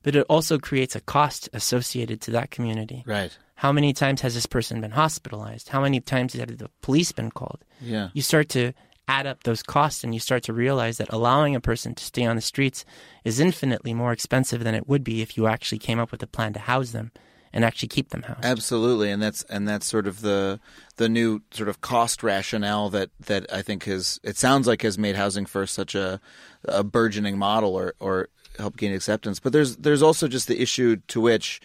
[0.03, 3.03] but it also creates a cost associated to that community.
[3.07, 3.37] Right.
[3.55, 5.69] How many times has this person been hospitalized?
[5.69, 7.65] How many times have the police been called?
[7.81, 8.09] Yeah.
[8.15, 8.73] You start to
[9.07, 12.25] add up those costs and you start to realize that allowing a person to stay
[12.25, 12.85] on the streets
[13.25, 16.27] is infinitely more expensive than it would be if you actually came up with a
[16.27, 17.11] plan to house them
[17.53, 18.45] and actually keep them housed.
[18.45, 20.61] Absolutely, and that's and that's sort of the
[20.97, 24.97] the new sort of cost rationale that that I think has it sounds like has
[24.97, 26.21] made housing first such a
[26.65, 29.41] a burgeoning model or or help gain acceptance.
[29.41, 31.61] But there's there's also just the issue to which,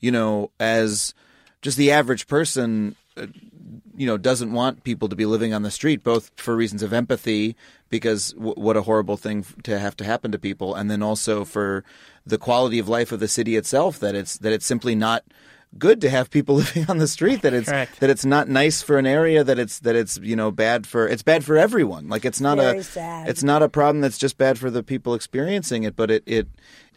[0.00, 1.14] you know, as
[1.62, 3.26] just the average person uh,
[3.96, 6.92] you know doesn't want people to be living on the street both for reasons of
[6.92, 7.56] empathy
[7.88, 11.44] because w- what a horrible thing to have to happen to people and then also
[11.44, 11.82] for
[12.26, 15.24] the quality of life of the city itself that it's that it's simply not
[15.78, 18.00] good to have people living on the street that it's Correct.
[18.00, 21.06] that it's not nice for an area that it's that it's you know bad for
[21.08, 23.28] it's bad for everyone like it's not Very a sad.
[23.28, 26.48] it's not a problem that's just bad for the people experiencing it but it it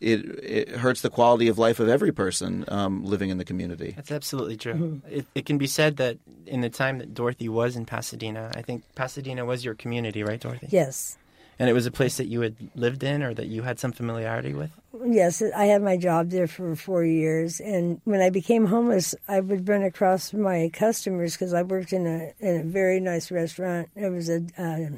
[0.01, 3.93] it, it hurts the quality of life of every person um, living in the community.
[3.95, 4.73] That's absolutely true.
[4.73, 5.13] Mm-hmm.
[5.13, 8.61] It, it, can be said that in the time that Dorothy was in Pasadena, I
[8.61, 10.67] think Pasadena was your community, right, Dorothy?
[10.69, 11.17] Yes.
[11.59, 13.91] And it was a place that you had lived in or that you had some
[13.91, 14.71] familiarity with?
[15.05, 17.59] Yes, I had my job there for four years.
[17.59, 22.07] And when I became homeless, I would run across my customers because I worked in
[22.07, 23.89] a, in a very nice restaurant.
[23.95, 24.45] It was a.
[24.57, 24.97] Uh,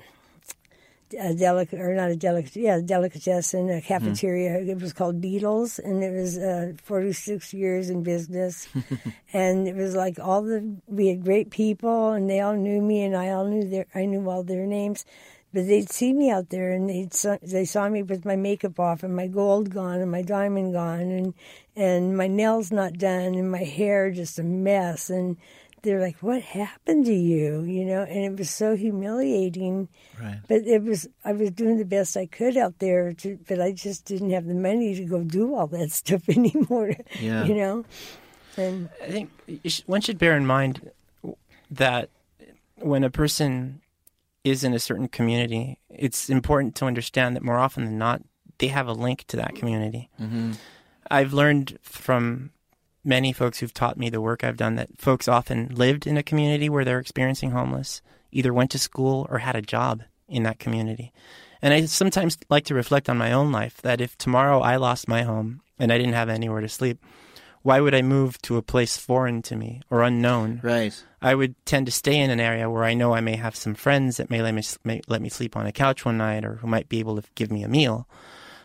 [1.19, 4.69] a delicate or not a delicate yeah delicatessen a cafeteria mm.
[4.69, 8.67] it was called Beadle's and it was uh, 46 years in business
[9.33, 13.03] and it was like all the we had great people and they all knew me
[13.03, 15.05] and I all knew their I knew all their names
[15.53, 17.11] but they'd see me out there and they'd
[17.41, 21.11] they saw me with my makeup off and my gold gone and my diamond gone
[21.11, 21.33] and
[21.75, 25.37] and my nails not done and my hair just a mess and
[25.83, 29.89] they're like, "What happened to you?" You know, and it was so humiliating.
[30.21, 30.39] Right.
[30.47, 33.71] But it was I was doing the best I could out there, to, but I
[33.71, 36.95] just didn't have the money to go do all that stuff anymore.
[37.19, 37.45] Yeah.
[37.45, 37.85] You know,
[38.57, 39.31] and I think
[39.85, 40.91] one should bear in mind
[41.71, 42.09] that
[42.75, 43.80] when a person
[44.43, 48.21] is in a certain community, it's important to understand that more often than not,
[48.57, 50.09] they have a link to that community.
[50.19, 50.53] Mm-hmm.
[51.09, 52.51] I've learned from
[53.03, 56.23] many folks who've taught me the work I've done that folks often lived in a
[56.23, 58.01] community where they're experiencing homeless,
[58.31, 61.11] either went to school or had a job in that community.
[61.61, 65.07] And I sometimes like to reflect on my own life that if tomorrow I lost
[65.07, 67.03] my home and I didn't have anywhere to sleep,
[67.63, 70.59] why would I move to a place foreign to me or unknown?
[70.63, 71.03] Right.
[71.21, 73.75] I would tend to stay in an area where I know I may have some
[73.75, 76.55] friends that may let me may let me sleep on a couch one night or
[76.55, 78.07] who might be able to give me a meal.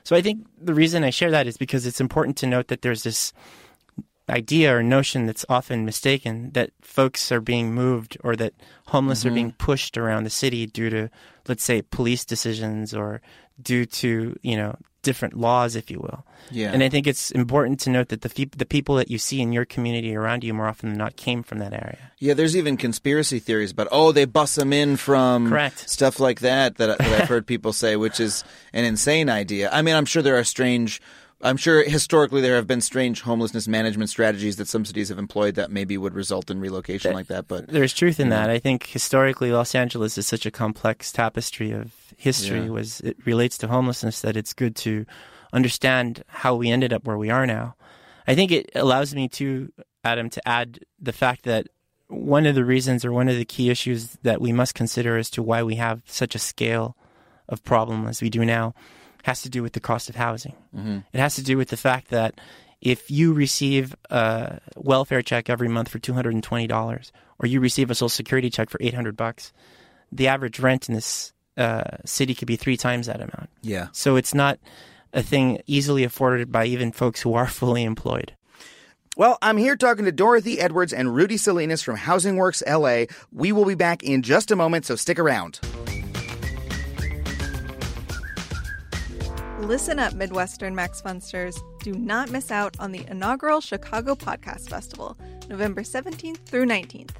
[0.04, 2.82] So I think the reason I share that is because it's important to note that
[2.82, 3.32] there's this
[4.28, 8.54] idea or notion that's often mistaken that folks are being moved or that
[8.86, 9.28] homeless mm-hmm.
[9.28, 11.10] are being pushed around the city due to,
[11.48, 13.20] let's say, police decisions or
[13.60, 14.76] due to, you know,
[15.06, 16.26] different laws, if you will.
[16.50, 16.72] Yeah.
[16.72, 19.40] And I think it's important to note that the fe- the people that you see
[19.40, 22.10] in your community around you more often than not came from that area.
[22.18, 25.88] Yeah, there's even conspiracy theories about oh they bus them in from Correct.
[25.88, 28.42] stuff like that that, that I've heard people say, which is
[28.72, 29.70] an insane idea.
[29.72, 31.00] I mean, I'm sure there are strange
[31.42, 35.54] I'm sure historically there have been strange homelessness management strategies that some cities have employed
[35.56, 37.46] that maybe would result in relocation like that.
[37.46, 38.48] But there's truth in that.
[38.48, 42.62] I think historically Los Angeles is such a complex tapestry of history.
[42.62, 42.70] Yeah.
[42.70, 45.04] Was it relates to homelessness that it's good to
[45.52, 47.74] understand how we ended up where we are now.
[48.26, 49.72] I think it allows me to
[50.04, 51.68] Adam to add the fact that
[52.08, 55.30] one of the reasons or one of the key issues that we must consider as
[55.30, 56.96] to why we have such a scale
[57.48, 58.74] of problem as we do now
[59.26, 60.54] has to do with the cost of housing.
[60.74, 60.98] Mm-hmm.
[61.12, 62.40] It has to do with the fact that
[62.80, 67.10] if you receive a welfare check every month for two hundred and twenty dollars,
[67.40, 69.52] or you receive a Social Security check for eight hundred bucks,
[70.12, 73.50] the average rent in this uh, city could be three times that amount.
[73.62, 73.88] Yeah.
[73.90, 74.60] So it's not
[75.12, 78.36] a thing easily afforded by even folks who are fully employed.
[79.16, 83.06] Well, I'm here talking to Dorothy Edwards and Rudy Salinas from Housing Works LA.
[83.32, 85.58] We will be back in just a moment, so stick around.
[89.66, 91.58] Listen up, Midwestern Max Funsters.
[91.82, 97.10] Do not miss out on the inaugural Chicago Podcast Festival, November 17th through 19th.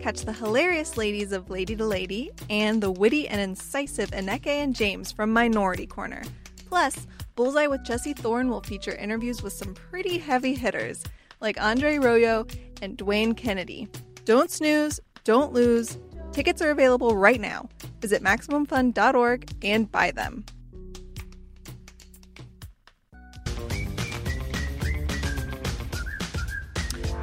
[0.00, 4.72] Catch the hilarious ladies of Lady to Lady and the witty and incisive Aneke and
[4.72, 6.24] James from Minority Korner.
[6.68, 11.02] Plus, Bullseye with Jesse Thorn will feature interviews with some pretty heavy hitters
[11.40, 12.48] like Andre Royo
[12.82, 13.88] and Dwayne Kennedy.
[14.24, 15.98] Don't snooze, don't lose.
[16.30, 17.68] Tickets are available right now.
[18.00, 20.44] Visit MaximumFun.org and buy them.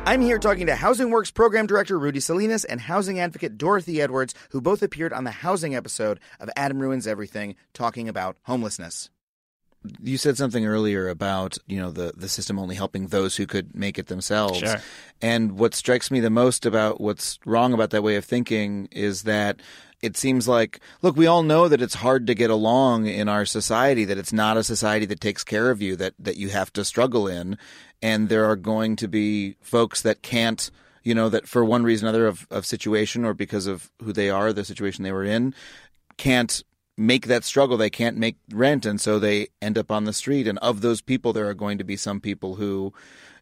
[0.05, 4.35] I'm here talking to Housing Works Program Director Rudy Salinas and housing advocate Dorothy Edwards,
[4.49, 9.09] who both appeared on the housing episode of Adam Ruins Everything, talking about homelessness.
[10.01, 13.75] You said something earlier about you know the the system only helping those who could
[13.75, 14.59] make it themselves.
[14.59, 14.75] Sure.
[15.21, 19.23] And what strikes me the most about what's wrong about that way of thinking is
[19.23, 19.61] that
[20.01, 23.45] it seems like look we all know that it's hard to get along in our
[23.45, 26.71] society that it's not a society that takes care of you that that you have
[26.73, 27.57] to struggle in
[28.03, 30.69] and there are going to be folks that can't
[31.01, 34.13] you know that for one reason or other of, of situation or because of who
[34.13, 35.55] they are the situation they were in
[36.17, 36.63] can't
[36.95, 40.47] make that struggle they can't make rent and so they end up on the street
[40.47, 42.93] and of those people there are going to be some people who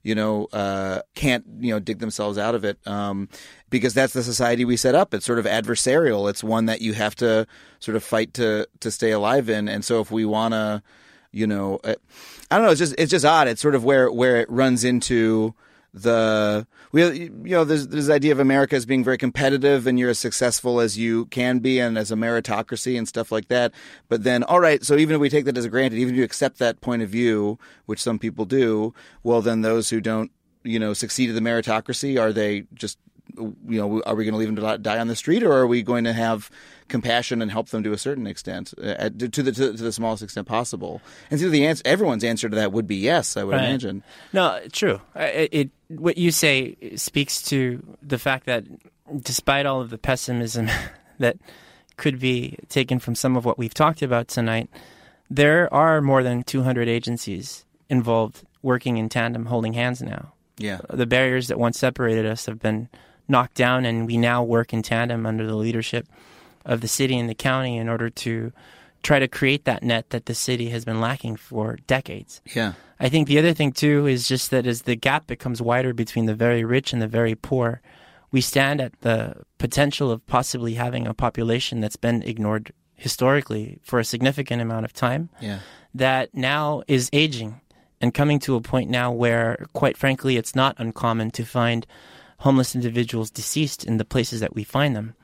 [0.03, 2.79] you know, uh, can't, you know, dig themselves out of it.
[2.87, 3.29] Um,
[3.69, 5.13] because that's the society we set up.
[5.13, 6.29] It's sort of adversarial.
[6.29, 7.45] It's one that you have to
[7.79, 9.69] sort of fight to, to stay alive in.
[9.69, 10.81] And so if we want to,
[11.31, 11.95] you know, uh,
[12.51, 13.47] I don't know, it's just, it's just odd.
[13.47, 15.55] It's sort of where, where it runs into,
[15.93, 20.09] the we you know there's this idea of America as being very competitive and you're
[20.09, 23.73] as successful as you can be and as a meritocracy and stuff like that.
[24.07, 26.23] But then, all right, so even if we take that as granted, even if you
[26.23, 30.31] accept that point of view, which some people do, well, then those who don't
[30.63, 32.97] you know succeed in the meritocracy are they just
[33.37, 35.67] you know, are we going to leave them to die on the street, or are
[35.67, 36.49] we going to have
[36.91, 40.21] compassion and help them to a certain extent, uh, to the to, to, the smallest
[40.21, 41.01] extent possible?
[41.31, 43.35] And so the answer, everyone's answer to that would be yes.
[43.35, 43.65] I would right.
[43.65, 44.03] imagine.
[44.33, 45.01] No, true.
[45.15, 48.65] It, it, what you say speaks to the fact that
[49.21, 50.69] despite all of the pessimism
[51.17, 51.37] that
[51.97, 54.69] could be taken from some of what we've talked about tonight,
[55.29, 60.33] there are more than 200 agencies involved working in tandem, holding hands now.
[60.57, 60.79] Yeah.
[60.89, 62.89] The barriers that once separated us have been
[63.27, 66.07] knocked down, and we now work in tandem under the leadership
[66.65, 68.51] of the city and the county in order to
[69.03, 72.41] try to create that net that the city has been lacking for decades.
[72.53, 72.73] Yeah.
[72.99, 76.27] I think the other thing too is just that as the gap becomes wider between
[76.27, 77.81] the very rich and the very poor,
[78.31, 83.99] we stand at the potential of possibly having a population that's been ignored historically for
[83.99, 85.29] a significant amount of time.
[85.39, 85.59] Yeah.
[85.93, 87.59] That now is aging
[87.99, 91.85] and coming to a point now where, quite frankly, it's not uncommon to find
[92.39, 95.15] homeless individuals deceased in the places that we find them.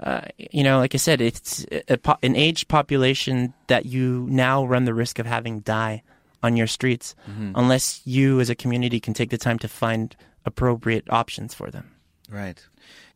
[0.00, 4.84] Uh, you know, like I said, it's a, an aged population that you now run
[4.84, 6.02] the risk of having die
[6.42, 7.52] on your streets mm-hmm.
[7.54, 11.94] unless you as a community can take the time to find appropriate options for them.
[12.28, 12.64] Right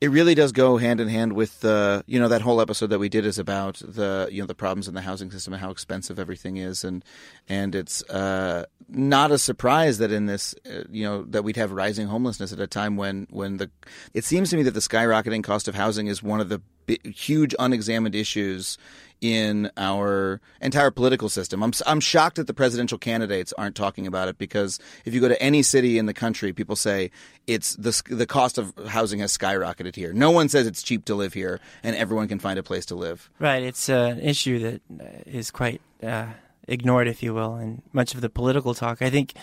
[0.00, 2.98] it really does go hand in hand with the you know that whole episode that
[2.98, 5.70] we did is about the you know the problems in the housing system and how
[5.70, 7.04] expensive everything is and
[7.48, 11.72] and it's uh, not a surprise that in this uh, you know that we'd have
[11.72, 13.70] rising homelessness at a time when when the
[14.14, 16.60] it seems to me that the skyrocketing cost of housing is one of the
[17.04, 18.78] huge unexamined issues
[19.20, 21.62] in our entire political system.
[21.62, 25.28] I'm I'm shocked that the presidential candidates aren't talking about it because if you go
[25.28, 27.10] to any city in the country, people say
[27.46, 29.55] it's the the cost of housing has skyrocketed
[29.94, 30.12] here.
[30.12, 32.94] No one says it's cheap to live here, and everyone can find a place to
[32.94, 33.30] live.
[33.38, 33.62] Right.
[33.62, 34.80] It's an issue that
[35.26, 36.26] is quite uh,
[36.68, 39.02] ignored, if you will, in much of the political talk.
[39.02, 39.34] I think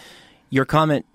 [0.50, 1.06] your comment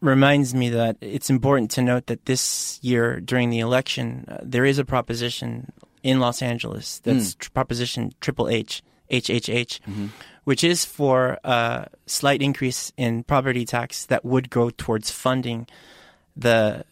[0.00, 4.64] reminds me that it's important to note that this year during the election, uh, there
[4.64, 5.72] is a proposition
[6.02, 7.00] in Los Angeles.
[7.00, 7.54] That's mm.
[7.54, 10.06] Proposition Triple H, HHH, mm-hmm.
[10.44, 15.66] which is for a slight increase in property tax that would go towards funding
[16.36, 16.84] the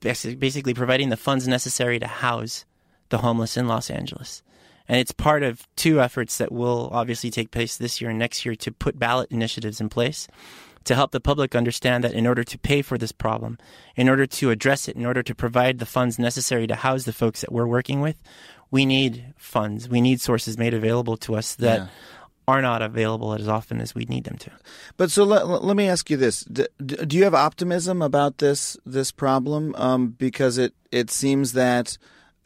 [0.00, 2.64] basically providing the funds necessary to house
[3.08, 4.42] the homeless in Los Angeles.
[4.88, 8.44] And it's part of two efforts that will obviously take place this year and next
[8.44, 10.28] year to put ballot initiatives in place
[10.84, 13.58] to help the public understand that in order to pay for this problem,
[13.94, 17.12] in order to address it, in order to provide the funds necessary to house the
[17.12, 18.16] folks that we're working with,
[18.70, 19.88] we need funds.
[19.88, 21.86] We need sources made available to us that yeah.
[22.48, 24.50] Are not available as often as we need them to.
[24.96, 28.76] But so let, let me ask you this: do, do you have optimism about this
[28.86, 29.74] this problem?
[29.76, 31.98] Um, because it it seems that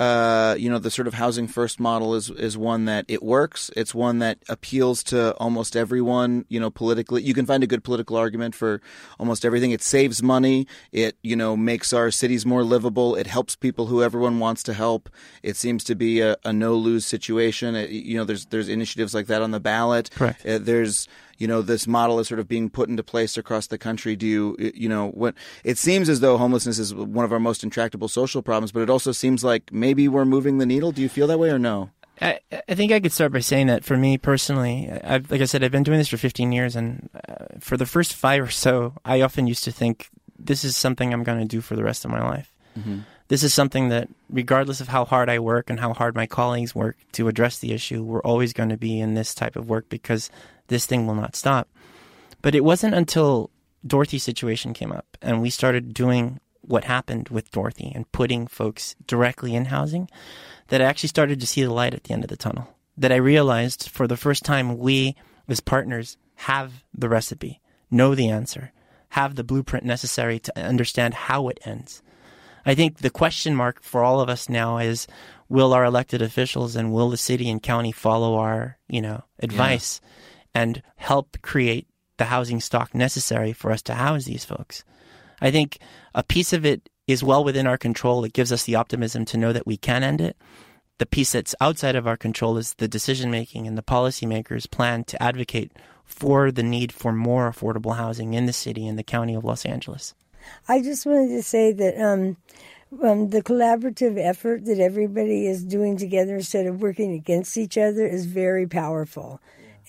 [0.03, 3.71] uh, you know, the sort of housing first model is is one that it works.
[3.77, 6.45] It's one that appeals to almost everyone.
[6.49, 8.81] You know, politically, you can find a good political argument for
[9.21, 9.71] almost everything.
[9.71, 10.67] It saves money.
[10.91, 13.15] It you know makes our cities more livable.
[13.15, 15.09] It helps people who everyone wants to help.
[15.45, 17.77] It seems to be a, a no lose situation.
[17.77, 20.11] It, you know, there's there's initiatives like that on the ballot.
[20.11, 20.45] Correct.
[20.45, 21.07] Uh, there's
[21.43, 24.27] you know this model is sort of being put into place across the country do
[24.27, 25.35] you you know what
[25.65, 28.89] it seems as though homelessness is one of our most intractable social problems but it
[28.89, 31.91] also seems like maybe we're moving the needle do you feel that way or no
[32.21, 32.39] I,
[32.69, 35.65] I think I could start by saying that for me personally, I've, like I said,
[35.65, 38.95] I've been doing this for 15 years, and uh, for the first five or so,
[39.05, 42.05] I often used to think this is something I'm going to do for the rest
[42.05, 42.53] of my life.
[42.79, 42.99] Mm-hmm.
[43.29, 46.75] This is something that, regardless of how hard I work and how hard my colleagues
[46.75, 49.89] work to address the issue, we're always going to be in this type of work
[49.89, 50.31] because
[50.73, 51.69] this thing will not stop.
[52.41, 53.51] But it wasn't until
[53.87, 58.97] Dorothy's situation came up and we started doing what happened with Dorothy and putting folks
[59.07, 60.09] directly in housing
[60.69, 62.75] that I actually started to see the light at the end of the tunnel.
[62.97, 65.15] That I realized for the first time we,
[65.49, 67.61] as partners, have the recipe,
[67.91, 68.73] know the answer,
[69.11, 72.03] have the blueprint necessary to understand how it ends.
[72.65, 75.07] I think the question mark for all of us now is
[75.49, 80.01] will our elected officials and will the city and county follow our, you know, advice?
[80.03, 80.09] Yeah
[80.55, 81.87] and help create
[82.19, 84.85] the housing stock necessary for us to house these folks.
[85.41, 85.79] I think
[86.15, 88.25] a piece of it is well within our control.
[88.25, 90.37] It gives us the optimism to know that we can end it.
[90.99, 95.05] The piece that's outside of our control is the decision making and the policymakers' plan
[95.05, 95.73] to advocate
[96.05, 99.65] for the need for more affordable housing in the city and the county of Los
[99.65, 100.15] Angeles.
[100.69, 102.37] I just wanted to say that um,
[103.03, 108.07] um, the collaborative effort that everybody is doing together instead of working against each other
[108.07, 109.41] is very powerful.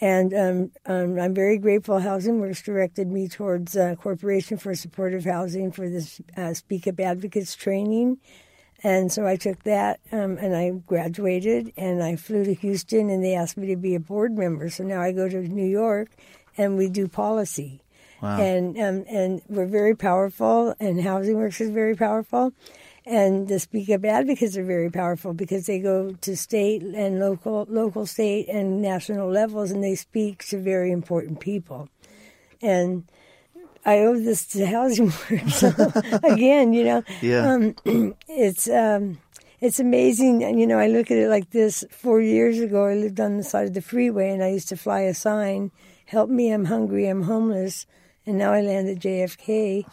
[0.04, 5.24] And um, um, I'm very grateful Housing Works directed me towards uh, Corporation for Supportive
[5.24, 8.18] Housing for this uh, Speak Up Advocates training.
[8.84, 13.24] And so I took that um, and I graduated and I flew to Houston and
[13.24, 14.70] they asked me to be a board member.
[14.70, 16.10] So now I go to New York
[16.58, 17.82] and we do policy.
[18.22, 18.42] Wow.
[18.42, 22.52] And, um, and we're very powerful and Housing Works is very powerful.
[23.06, 27.66] And the Speak Up advocates are very powerful because they go to state and local,
[27.70, 31.90] local, state, and national levels, and they speak to very important people.
[32.62, 33.04] And
[33.86, 35.64] I owe this to Housing Works
[36.24, 36.72] again.
[36.72, 37.76] You know, yeah, um,
[38.30, 39.18] it's um,
[39.60, 40.42] it's amazing.
[40.58, 41.84] You know, I look at it like this.
[41.92, 44.78] Four years ago, I lived on the side of the freeway, and I used to
[44.78, 45.72] fly a sign,
[46.06, 46.52] "Help me!
[46.52, 47.08] I'm hungry.
[47.08, 47.86] I'm homeless."
[48.26, 49.86] And now I land at JFK,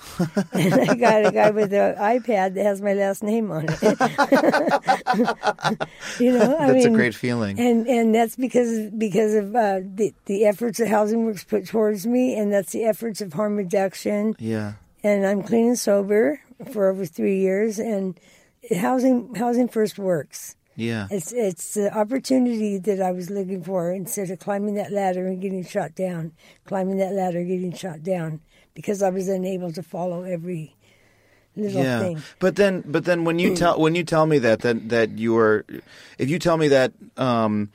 [0.53, 3.83] and I got a guy with an iPad that has my last name on it.
[6.21, 9.81] you know, I that's mean, a great feeling, and and that's because because of uh,
[9.83, 13.57] the the efforts that Housing Works put towards me, and that's the efforts of harm
[13.57, 14.37] reduction.
[14.39, 16.41] Yeah, and I'm clean and sober
[16.73, 18.19] for over three years, and
[18.77, 20.57] housing housing first works.
[20.81, 21.09] Yeah.
[21.11, 25.39] It's it's the opportunity that I was looking for instead of climbing that ladder and
[25.39, 26.33] getting shot down,
[26.65, 28.41] climbing that ladder, getting shot down
[28.73, 30.75] because I was unable to follow every
[31.55, 32.01] little yeah.
[32.01, 32.23] thing.
[32.39, 35.37] But then but then when you tell when you tell me that that that you
[35.37, 35.67] are
[36.17, 37.69] if you tell me that um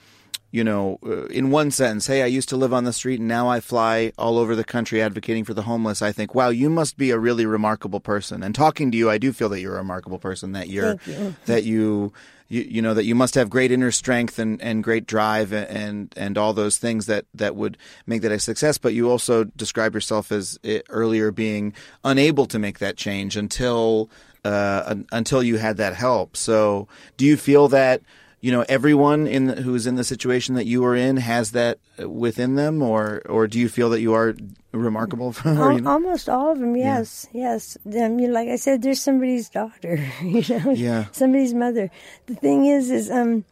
[0.55, 3.27] you know, uh, in one sentence, hey, I used to live on the street and
[3.27, 6.01] now I fly all over the country advocating for the homeless.
[6.01, 8.41] I think, wow, you must be a really remarkable person.
[8.41, 10.53] And talking to you, I do feel that you're a remarkable person.
[10.53, 11.35] That you're you.
[11.47, 12.13] that you
[12.47, 16.13] you, you know that you must have great inner strength and, and great drive and
[16.15, 17.77] and all those things that, that would
[18.07, 18.77] make that a success.
[18.77, 21.73] But you also describe yourself as eh, earlier being
[22.05, 24.09] unable to make that change until
[24.45, 26.37] uh, until you had that help.
[26.37, 26.87] So
[27.17, 28.03] do you feel that
[28.41, 31.79] you know everyone in the, who's in the situation that you are in has that
[31.97, 34.35] within them, or or do you feel that you are
[34.71, 35.35] remarkable?
[35.45, 35.91] Al- you know?
[35.91, 37.53] Almost all of them, yes, yeah.
[37.53, 37.77] yes.
[37.85, 41.89] You know, like I said, there's somebody's daughter, you know, yeah, somebody's mother.
[42.27, 43.45] The thing is, is um,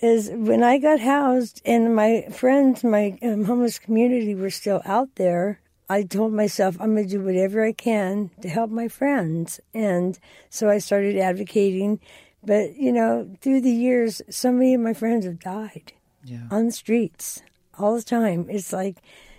[0.00, 5.14] is when I got housed and my friends, my um, homeless community were still out
[5.16, 5.60] there.
[5.88, 10.18] I told myself I'm going to do whatever I can to help my friends, and
[10.48, 12.00] so I started advocating
[12.46, 15.92] but, you know, through the years, so many of my friends have died
[16.24, 16.46] yeah.
[16.50, 17.42] on the streets
[17.78, 18.46] all the time.
[18.48, 18.96] It's like,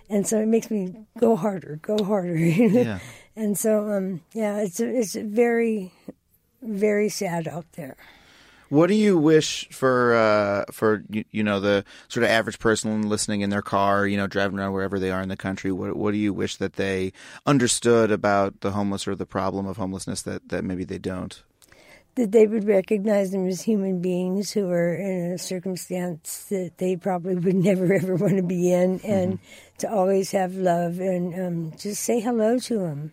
[0.08, 2.36] and so it makes me go harder, go harder.
[2.36, 2.98] yeah.
[3.34, 5.92] And so, um, yeah, it's it's very,
[6.62, 7.96] very sad out there.
[8.68, 13.08] What do you wish for uh, for you, you, know the sort of average person
[13.08, 15.70] listening in their car, you know, driving around wherever they are in the country?
[15.70, 17.12] What what do you wish that they
[17.44, 21.42] understood about the homeless or the problem of homelessness that, that maybe they don't?
[22.16, 26.96] That they would recognize them as human beings who are in a circumstance that they
[26.96, 29.76] probably would never ever want to be in, and Mm-hmm.
[29.78, 33.12] to always have love and um, just say hello to them.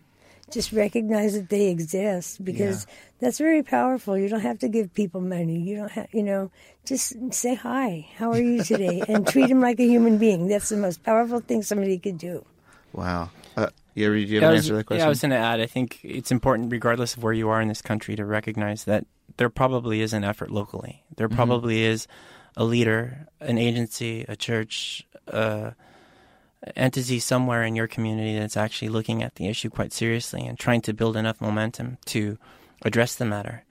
[0.50, 2.86] Just recognize that they exist because
[3.18, 4.16] that's very powerful.
[4.16, 5.58] You don't have to give people money.
[5.58, 6.50] You don't have, you know,
[6.84, 8.06] just say hi.
[8.16, 9.02] How are you today?
[9.08, 10.46] and treat them like a human being.
[10.48, 12.44] That's the most powerful thing somebody could do.
[12.92, 13.30] Wow.
[13.94, 15.00] Yeah, do you have Yeah, an was- answer to that question?
[15.00, 15.60] Yeah, I was going to add.
[15.60, 19.06] I think it's important, regardless of where you are in this country, to recognize that
[19.36, 21.04] there probably is an effort locally.
[21.16, 21.36] There Mm-hmm.
[21.36, 22.06] probably is
[22.56, 25.70] a leader, an agency, a church, uh,
[26.76, 30.80] entity somewhere in your community that's actually looking at the issue quite seriously and trying
[30.80, 32.38] to build enough momentum to
[32.82, 33.64] address the matter.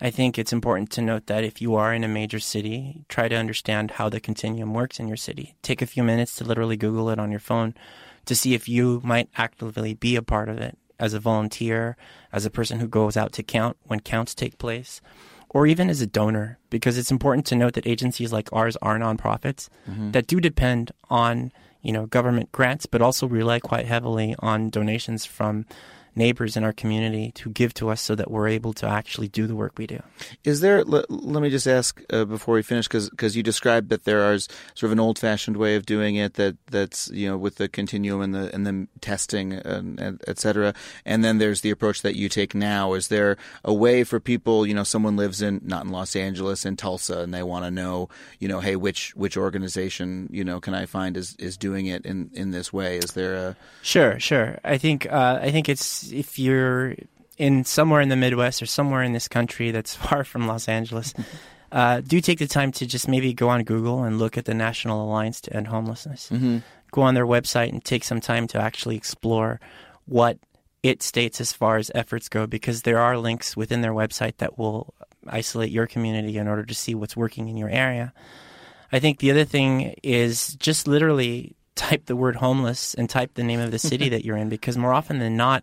[0.00, 3.28] I think it's important to note that if you are in a major city, try
[3.28, 5.54] to understand how the continuum works in your city.
[5.62, 7.74] Take a few minutes to literally Google it on your phone
[8.26, 11.96] to see if you might actively be a part of it as a volunteer,
[12.32, 15.00] as a person who goes out to count when counts take place,
[15.50, 18.98] or even as a donor, because it's important to note that agencies like ours are
[18.98, 20.10] nonprofits mm-hmm.
[20.10, 21.52] that do depend on
[21.82, 25.64] you know government grants, but also rely quite heavily on donations from
[26.16, 29.46] neighbors in our community to give to us so that we're able to actually do
[29.46, 30.00] the work we do.
[30.42, 30.82] Is there?
[30.82, 34.48] Let, let me just ask uh, before we finish, because you described that there is
[34.74, 38.22] sort of an old-fashioned way of doing it that that's you know with the continuum
[38.22, 42.16] and the and the testing and, and et cetera, and then there's the approach that
[42.16, 42.94] you take now.
[42.94, 44.66] Is there a way for people?
[44.66, 47.70] You know, someone lives in not in Los Angeles, in Tulsa, and they want to
[47.70, 48.08] know,
[48.38, 52.06] you know, hey, which which organization you know can I find is is doing it
[52.06, 52.96] in in this way?
[52.98, 54.58] Is there a Sure, sure.
[54.64, 56.94] I think uh, I think it's if you're
[57.38, 61.14] in somewhere in the Midwest or somewhere in this country that's far from Los Angeles,
[61.72, 64.54] uh, do take the time to just maybe go on Google and look at the
[64.54, 66.28] National Alliance to End Homelessness.
[66.92, 69.60] Go on their website and take some time to actually explore
[70.06, 70.38] what
[70.82, 74.56] it states as far as efforts go, because there are links within their website that
[74.56, 74.94] will
[75.26, 78.12] isolate your community in order to see what's working in your area.
[78.92, 83.44] I think the other thing is just literally type the word homeless and type the
[83.44, 85.62] name of the city that you're in because more often than not,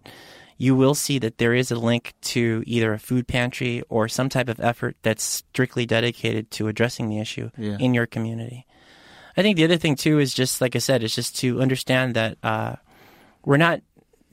[0.58, 4.30] you will see that there is a link to either a food pantry or some
[4.30, 7.78] type of effort that's strictly dedicated to addressing the issue Yeah.
[7.80, 8.66] in your community.
[9.36, 12.14] I think the other thing too is just like I said, is just to understand
[12.14, 12.76] that uh,
[13.44, 13.82] we're not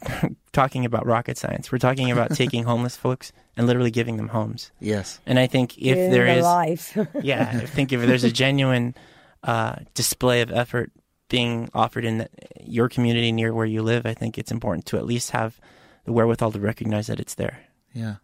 [0.52, 1.72] talking about rocket science.
[1.72, 4.70] We're talking about taking homeless folks and literally giving them homes.
[4.80, 5.20] yes?
[5.26, 6.98] And I think if in there the is life.
[7.22, 8.94] yeah, I think if there's a genuine
[9.42, 10.92] uh, display of effort
[11.30, 12.28] being offered in
[12.62, 15.58] your community near where you live, I think it's important to at least have
[16.04, 17.64] the wherewithal to recognize that it's there.
[17.94, 18.16] Yeah.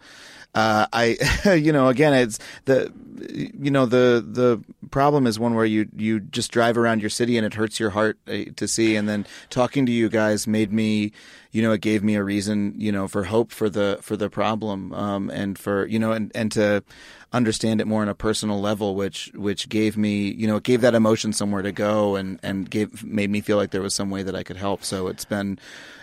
[0.56, 1.18] Uh, I,
[1.54, 2.92] you know, again, it's the,
[3.30, 7.38] you know, the the problem is one where you you just drive around your city
[7.38, 10.72] and it hurts your heart uh, to see, and then talking to you guys made
[10.72, 11.12] me,
[11.52, 14.30] you know, it gave me a reason, you know, for hope for the for the
[14.30, 16.84] problem, um, and for you know, and and to
[17.34, 20.80] understand it more on a personal level, which which gave me, you know, it gave
[20.82, 24.10] that emotion somewhere to go, and and gave made me feel like there was some
[24.10, 24.86] way that I could help.
[24.86, 25.60] So it's been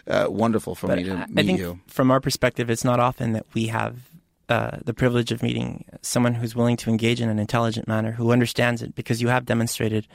[0.06, 1.80] uh, wonderful for But me to I, meet I think you.
[1.86, 3.96] from our perspective, it's not often that we have
[4.48, 8.32] uh, the privilege of meeting someone who's willing to engage in an intelligent manner, who
[8.32, 10.06] understands it, because you have demonstrated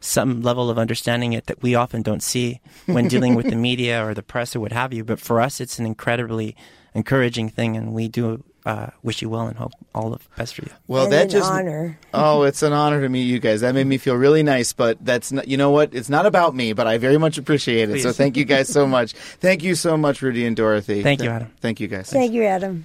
[0.00, 4.06] some level of understanding it that we often don't see when dealing with the media
[4.06, 5.04] or the press or what have you.
[5.04, 6.56] But for us, it's an incredibly
[6.94, 10.62] encouraging thing, and we do uh, wish you well and hope all the best for
[10.62, 10.70] you.
[10.88, 11.98] Well, and that an just honor.
[12.12, 13.60] oh, it's an honor to meet you guys.
[13.60, 14.72] That made me feel really nice.
[14.72, 15.94] But that's not, you know what?
[15.94, 18.02] It's not about me, but I very much appreciate it.
[18.02, 19.12] So thank you guys so much.
[19.46, 21.02] Thank you so much, Rudy and Dorothy.
[21.02, 21.52] Thank you, Adam.
[21.60, 22.10] Thank you guys.
[22.10, 22.82] Thank you, Adam.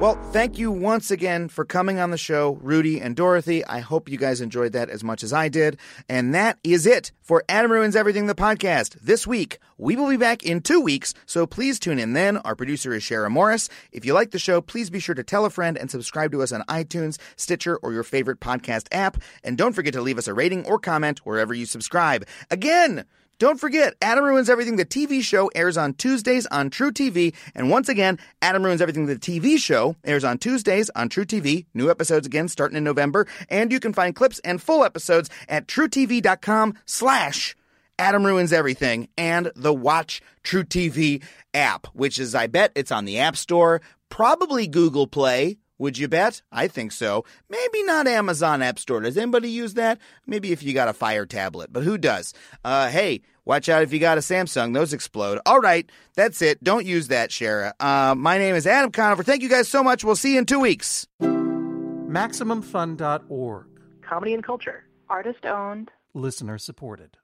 [0.00, 3.64] Well, thank you once again for coming on the show, Rudy and Dorothy.
[3.64, 5.78] I hope you guys enjoyed that as much as I did.
[6.08, 8.98] And that is it for Adam Ruins Everything, the podcast.
[9.00, 12.38] This week, we will be back in two weeks, so please tune in then.
[12.38, 13.68] Our producer is Shara Morris.
[13.92, 16.42] If you like the show, please be sure to tell a friend and subscribe to
[16.42, 19.16] us on iTunes, Stitcher, or your favorite podcast app.
[19.44, 22.26] And don't forget to leave us a rating or comment wherever you subscribe.
[22.50, 23.04] Again,
[23.38, 27.34] Don't forget, Adam Ruins Everything, the TV show, airs on Tuesdays on truTV.
[27.54, 31.66] And once again, Adam Ruins Everything, the TV show, airs on Tuesdays on truTV.
[31.74, 33.26] New episodes again starting in November.
[33.48, 37.56] And you can find clips and full episodes at trutv.com slash
[37.98, 41.22] Adam Ruins Everything and the Watch truTV
[41.52, 43.80] app, which is, I bet, it's on the App Store,
[44.10, 45.58] probably Google Play.
[45.78, 46.42] Would you bet?
[46.52, 47.24] I think so.
[47.48, 49.00] Maybe not Amazon App Store.
[49.00, 49.98] Does anybody use that?
[50.26, 52.32] Maybe if you got a Fire tablet, but who does?
[52.64, 54.72] Uh, hey, watch out if you got a Samsung.
[54.72, 55.40] Those explode.
[55.44, 56.62] All right, that's it.
[56.62, 57.72] Don't use that, Shara.
[57.80, 59.22] Uh, my name is Adam Conover.
[59.24, 60.04] Thank you guys so much.
[60.04, 61.08] We'll see you in two weeks.
[61.20, 63.66] MaximumFun.org.
[64.02, 64.84] Comedy and culture.
[65.08, 65.90] Artist owned.
[66.14, 67.16] Listener supported.